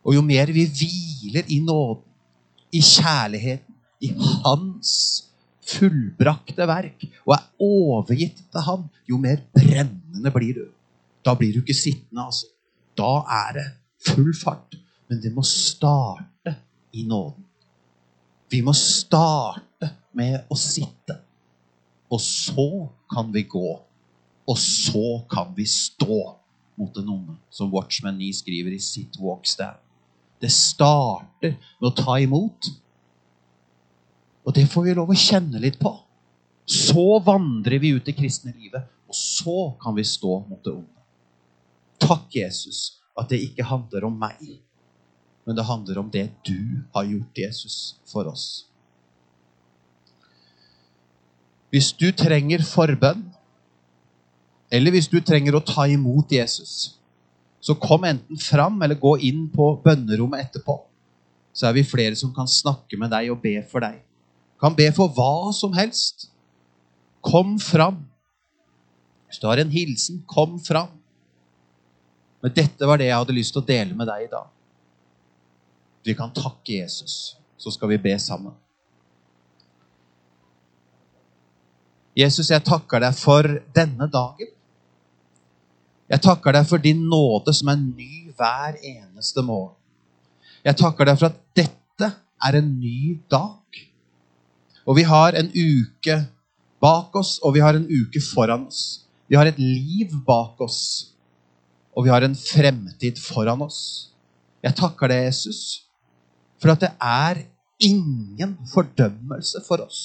Og 0.07 0.15
jo 0.15 0.21
mer 0.23 0.51
vi 0.55 0.65
hviler 0.65 1.47
i 1.51 1.59
nåden, 1.59 2.03
i 2.71 2.81
kjærligheten, 2.83 3.75
i 4.01 4.11
Hans 4.43 5.23
fullbrakte 5.67 6.67
verk 6.67 7.05
og 7.25 7.33
er 7.35 7.45
overgitt 7.63 8.39
til 8.51 8.63
ham, 8.63 8.85
jo 9.09 9.19
mer 9.19 9.41
brennende 9.55 10.31
blir 10.33 10.59
du. 10.61 10.67
Da 11.25 11.33
blir 11.35 11.53
du 11.53 11.63
ikke 11.63 11.75
sittende, 11.75 12.23
altså. 12.23 12.47
Da 12.97 13.11
er 13.45 13.53
det 13.57 13.67
full 14.07 14.33
fart. 14.35 14.77
Men 15.07 15.21
det 15.23 15.31
må 15.33 15.43
starte 15.47 16.55
i 16.93 17.05
nåden. 17.07 17.45
Vi 18.51 18.61
må 18.63 18.73
starte 18.75 19.91
med 20.15 20.47
å 20.49 20.57
sitte. 20.59 21.19
Og 22.11 22.21
så 22.23 22.87
kan 23.11 23.31
vi 23.33 23.43
gå. 23.47 23.69
Og 24.47 24.57
så 24.59 25.21
kan 25.31 25.51
vi 25.55 25.65
stå 25.67 26.21
mot 26.77 26.93
den 26.95 27.09
onde, 27.09 27.35
som 27.49 27.71
Watchman 27.73 28.19
9 28.19 28.33
skriver 28.37 28.75
i 28.75 28.79
sitt 28.79 29.17
walkstand. 29.19 29.79
Det 30.39 30.51
starter 30.53 31.55
med 31.57 31.87
å 31.89 31.95
ta 31.97 32.19
imot. 32.21 32.69
Og 34.45 34.55
det 34.55 34.67
får 34.71 34.85
vi 34.85 34.93
lov 34.95 35.11
å 35.11 35.17
kjenne 35.17 35.59
litt 35.59 35.79
på. 35.81 35.91
Så 36.67 37.17
vandrer 37.25 37.81
vi 37.81 37.95
ut 37.97 38.07
i 38.07 38.15
kristne 38.15 38.53
livet, 38.53 38.85
og 39.07 39.15
så 39.15 39.57
kan 39.81 39.95
vi 39.97 40.05
stå 40.07 40.39
mot 40.47 40.61
det 40.63 40.75
onde. 40.75 40.96
Takk, 42.01 42.29
Jesus, 42.35 42.99
at 43.17 43.29
det 43.31 43.41
ikke 43.41 43.65
handler 43.65 44.07
om 44.07 44.17
meg, 44.19 44.59
men 45.47 45.57
det 45.57 45.65
handler 45.65 46.01
om 46.01 46.09
det 46.13 46.27
du 46.45 46.83
har 46.95 47.07
gjort, 47.07 47.39
Jesus, 47.39 47.97
for 48.05 48.29
oss. 48.29 48.67
Hvis 51.73 51.91
du 51.97 52.11
trenger 52.15 52.63
forbønn, 52.63 53.25
eller 54.71 54.91
hvis 54.91 55.07
du 55.11 55.19
trenger 55.23 55.55
å 55.55 55.63
ta 55.63 55.87
imot 55.87 56.31
Jesus, 56.31 56.97
så 57.63 57.75
kom 57.79 58.05
enten 58.07 58.39
fram 58.39 58.79
eller 58.83 58.99
gå 58.99 59.17
inn 59.27 59.47
på 59.51 59.73
bønnerommet 59.83 60.45
etterpå. 60.45 60.77
Så 61.55 61.67
er 61.67 61.75
vi 61.75 61.87
flere 61.87 62.15
som 62.15 62.31
kan 62.35 62.47
snakke 62.47 62.99
med 62.99 63.11
deg 63.11 63.31
og 63.33 63.41
be 63.43 63.55
for 63.67 63.83
deg. 63.83 63.97
Kan 64.61 64.75
be 64.77 64.87
for 64.95 65.11
hva 65.13 65.51
som 65.55 65.73
helst. 65.77 66.29
Kom 67.25 67.57
fram. 67.61 68.03
Hvis 69.27 69.41
du 69.41 69.47
har 69.49 69.59
en 69.59 69.73
hilsen, 69.73 70.21
kom 70.29 70.55
fram. 70.63 70.93
Men 72.43 72.53
dette 72.53 72.87
var 72.87 72.99
det 72.99 73.09
jeg 73.09 73.17
hadde 73.17 73.35
lyst 73.35 73.55
til 73.55 73.63
å 73.63 73.67
dele 73.67 73.97
med 73.97 74.09
deg 74.09 74.27
i 74.27 74.31
dag. 74.31 74.47
Vi 76.07 76.15
kan 76.15 76.31
takke 76.35 76.77
Jesus, 76.77 77.35
så 77.57 77.73
skal 77.73 77.91
vi 77.91 77.99
be 78.01 78.13
sammen. 78.21 78.53
Jesus, 82.17 82.49
jeg 82.49 82.65
takker 82.65 83.03
deg 83.03 83.17
for 83.17 83.45
denne 83.75 84.07
dagen. 84.09 84.53
Jeg 86.07 86.23
takker 86.23 86.55
deg 86.55 86.69
for 86.69 86.81
din 86.81 87.03
nåde 87.11 87.53
som 87.53 87.69
er 87.69 87.81
ny 87.81 88.31
hver 88.37 88.77
eneste 88.79 89.43
morgen. 89.45 89.75
Jeg 90.65 90.79
takker 90.79 91.09
deg 91.09 91.19
for 91.19 91.29
at 91.29 91.37
dette 91.57 92.09
er 92.47 92.57
en 92.57 92.71
ny 92.79 93.17
dag. 93.29 93.81
Og 94.87 94.97
vi 94.97 95.03
har 95.05 95.35
en 95.35 95.51
uke 95.51 96.17
bak 96.81 97.15
oss, 97.19 97.37
og 97.43 97.53
vi 97.57 97.61
har 97.65 97.77
en 97.77 97.85
uke 97.85 98.21
foran 98.23 98.65
oss. 98.69 99.03
Vi 99.27 99.35
har 99.35 99.49
et 99.49 99.59
liv 99.59 100.15
bak 100.25 100.61
oss, 100.63 101.11
og 101.97 102.05
vi 102.05 102.13
har 102.13 102.21
en 102.21 102.37
fremtid 102.37 103.17
foran 103.17 103.63
oss. 103.65 103.79
Jeg 104.61 104.77
takker 104.77 105.09
deg, 105.09 105.23
Jesus, 105.31 105.61
for 106.61 106.75
at 106.75 106.83
det 106.83 106.91
er 107.01 107.41
ingen 107.81 108.53
fordømmelse 108.69 109.63
for 109.65 109.81
oss. 109.81 110.01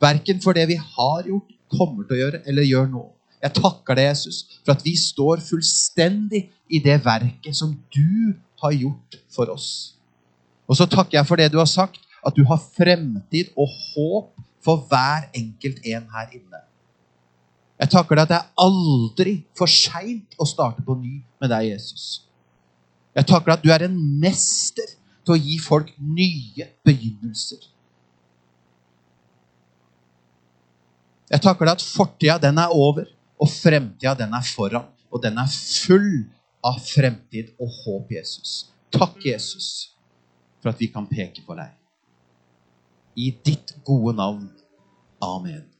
Verken 0.00 0.40
for 0.40 0.56
det 0.56 0.64
vi 0.72 0.78
har 0.80 1.28
gjort, 1.28 1.52
kommer 1.74 2.06
til 2.06 2.16
å 2.16 2.20
gjøre 2.22 2.40
eller 2.48 2.68
gjør 2.68 2.88
nå. 2.92 3.04
Jeg 3.44 3.56
takker 3.58 3.98
deg, 3.98 4.08
Jesus, 4.12 4.40
for 4.64 4.72
at 4.72 4.84
vi 4.84 4.94
står 4.96 5.42
fullstendig 5.44 6.46
i 6.72 6.80
det 6.80 6.96
verket 7.04 7.56
som 7.56 7.74
du 7.92 8.32
har 8.62 8.72
gjort 8.72 9.18
for 9.32 9.52
oss. 9.52 9.68
Og 10.64 10.78
så 10.78 10.88
takker 10.88 11.18
jeg 11.18 11.28
for 11.28 11.40
det 11.40 11.50
du 11.52 11.58
har 11.60 11.68
sagt, 11.68 12.00
at 12.24 12.36
du 12.36 12.46
har 12.48 12.62
fremtid 12.76 13.52
og 13.60 13.68
håp 13.68 14.30
for 14.64 14.86
hver 14.88 15.28
enkelt 15.36 15.84
en 15.84 16.06
her 16.14 16.30
inne. 16.32 16.62
Jeg 17.84 17.90
takker 17.92 18.16
deg 18.16 18.24
at 18.24 18.30
det 18.30 18.36
er 18.38 18.62
aldri 18.64 19.32
for 19.58 19.68
seint 19.68 20.38
å 20.40 20.46
starte 20.48 20.80
på 20.86 20.94
ny 20.96 21.18
med 21.42 21.50
deg, 21.52 21.66
Jesus. 21.74 22.24
Jeg 23.12 23.28
takker 23.28 23.50
deg 23.50 23.58
at 23.58 23.64
du 23.66 23.72
er 23.74 23.84
en 23.84 23.98
mester 24.22 24.94
til 25.24 25.34
å 25.34 25.36
gi 25.36 25.58
folk 25.60 25.90
nye 26.00 26.70
begynnelser. 26.86 27.60
Jeg 31.28 31.44
takker 31.44 31.68
deg 31.68 31.76
at 31.76 31.84
fortida, 31.84 32.38
den 32.40 32.62
er 32.62 32.72
over 32.72 33.10
og 33.36 33.52
fremtida 33.52 34.14
den 34.16 34.32
er 34.32 34.48
foran. 34.48 34.88
Og 35.12 35.20
den 35.22 35.36
er 35.38 35.52
full 35.52 36.24
av 36.64 36.80
fremtid 36.80 37.52
og 37.60 37.68
håp, 37.82 38.16
Jesus. 38.16 38.70
Takk, 38.94 39.20
Jesus, 39.28 39.68
for 40.62 40.72
at 40.72 40.80
vi 40.80 40.88
kan 40.88 41.04
peke 41.10 41.44
på 41.44 41.58
deg. 41.58 41.76
I 43.20 43.28
ditt 43.44 43.76
gode 43.84 44.16
navn. 44.16 44.48
Amen. 45.22 45.73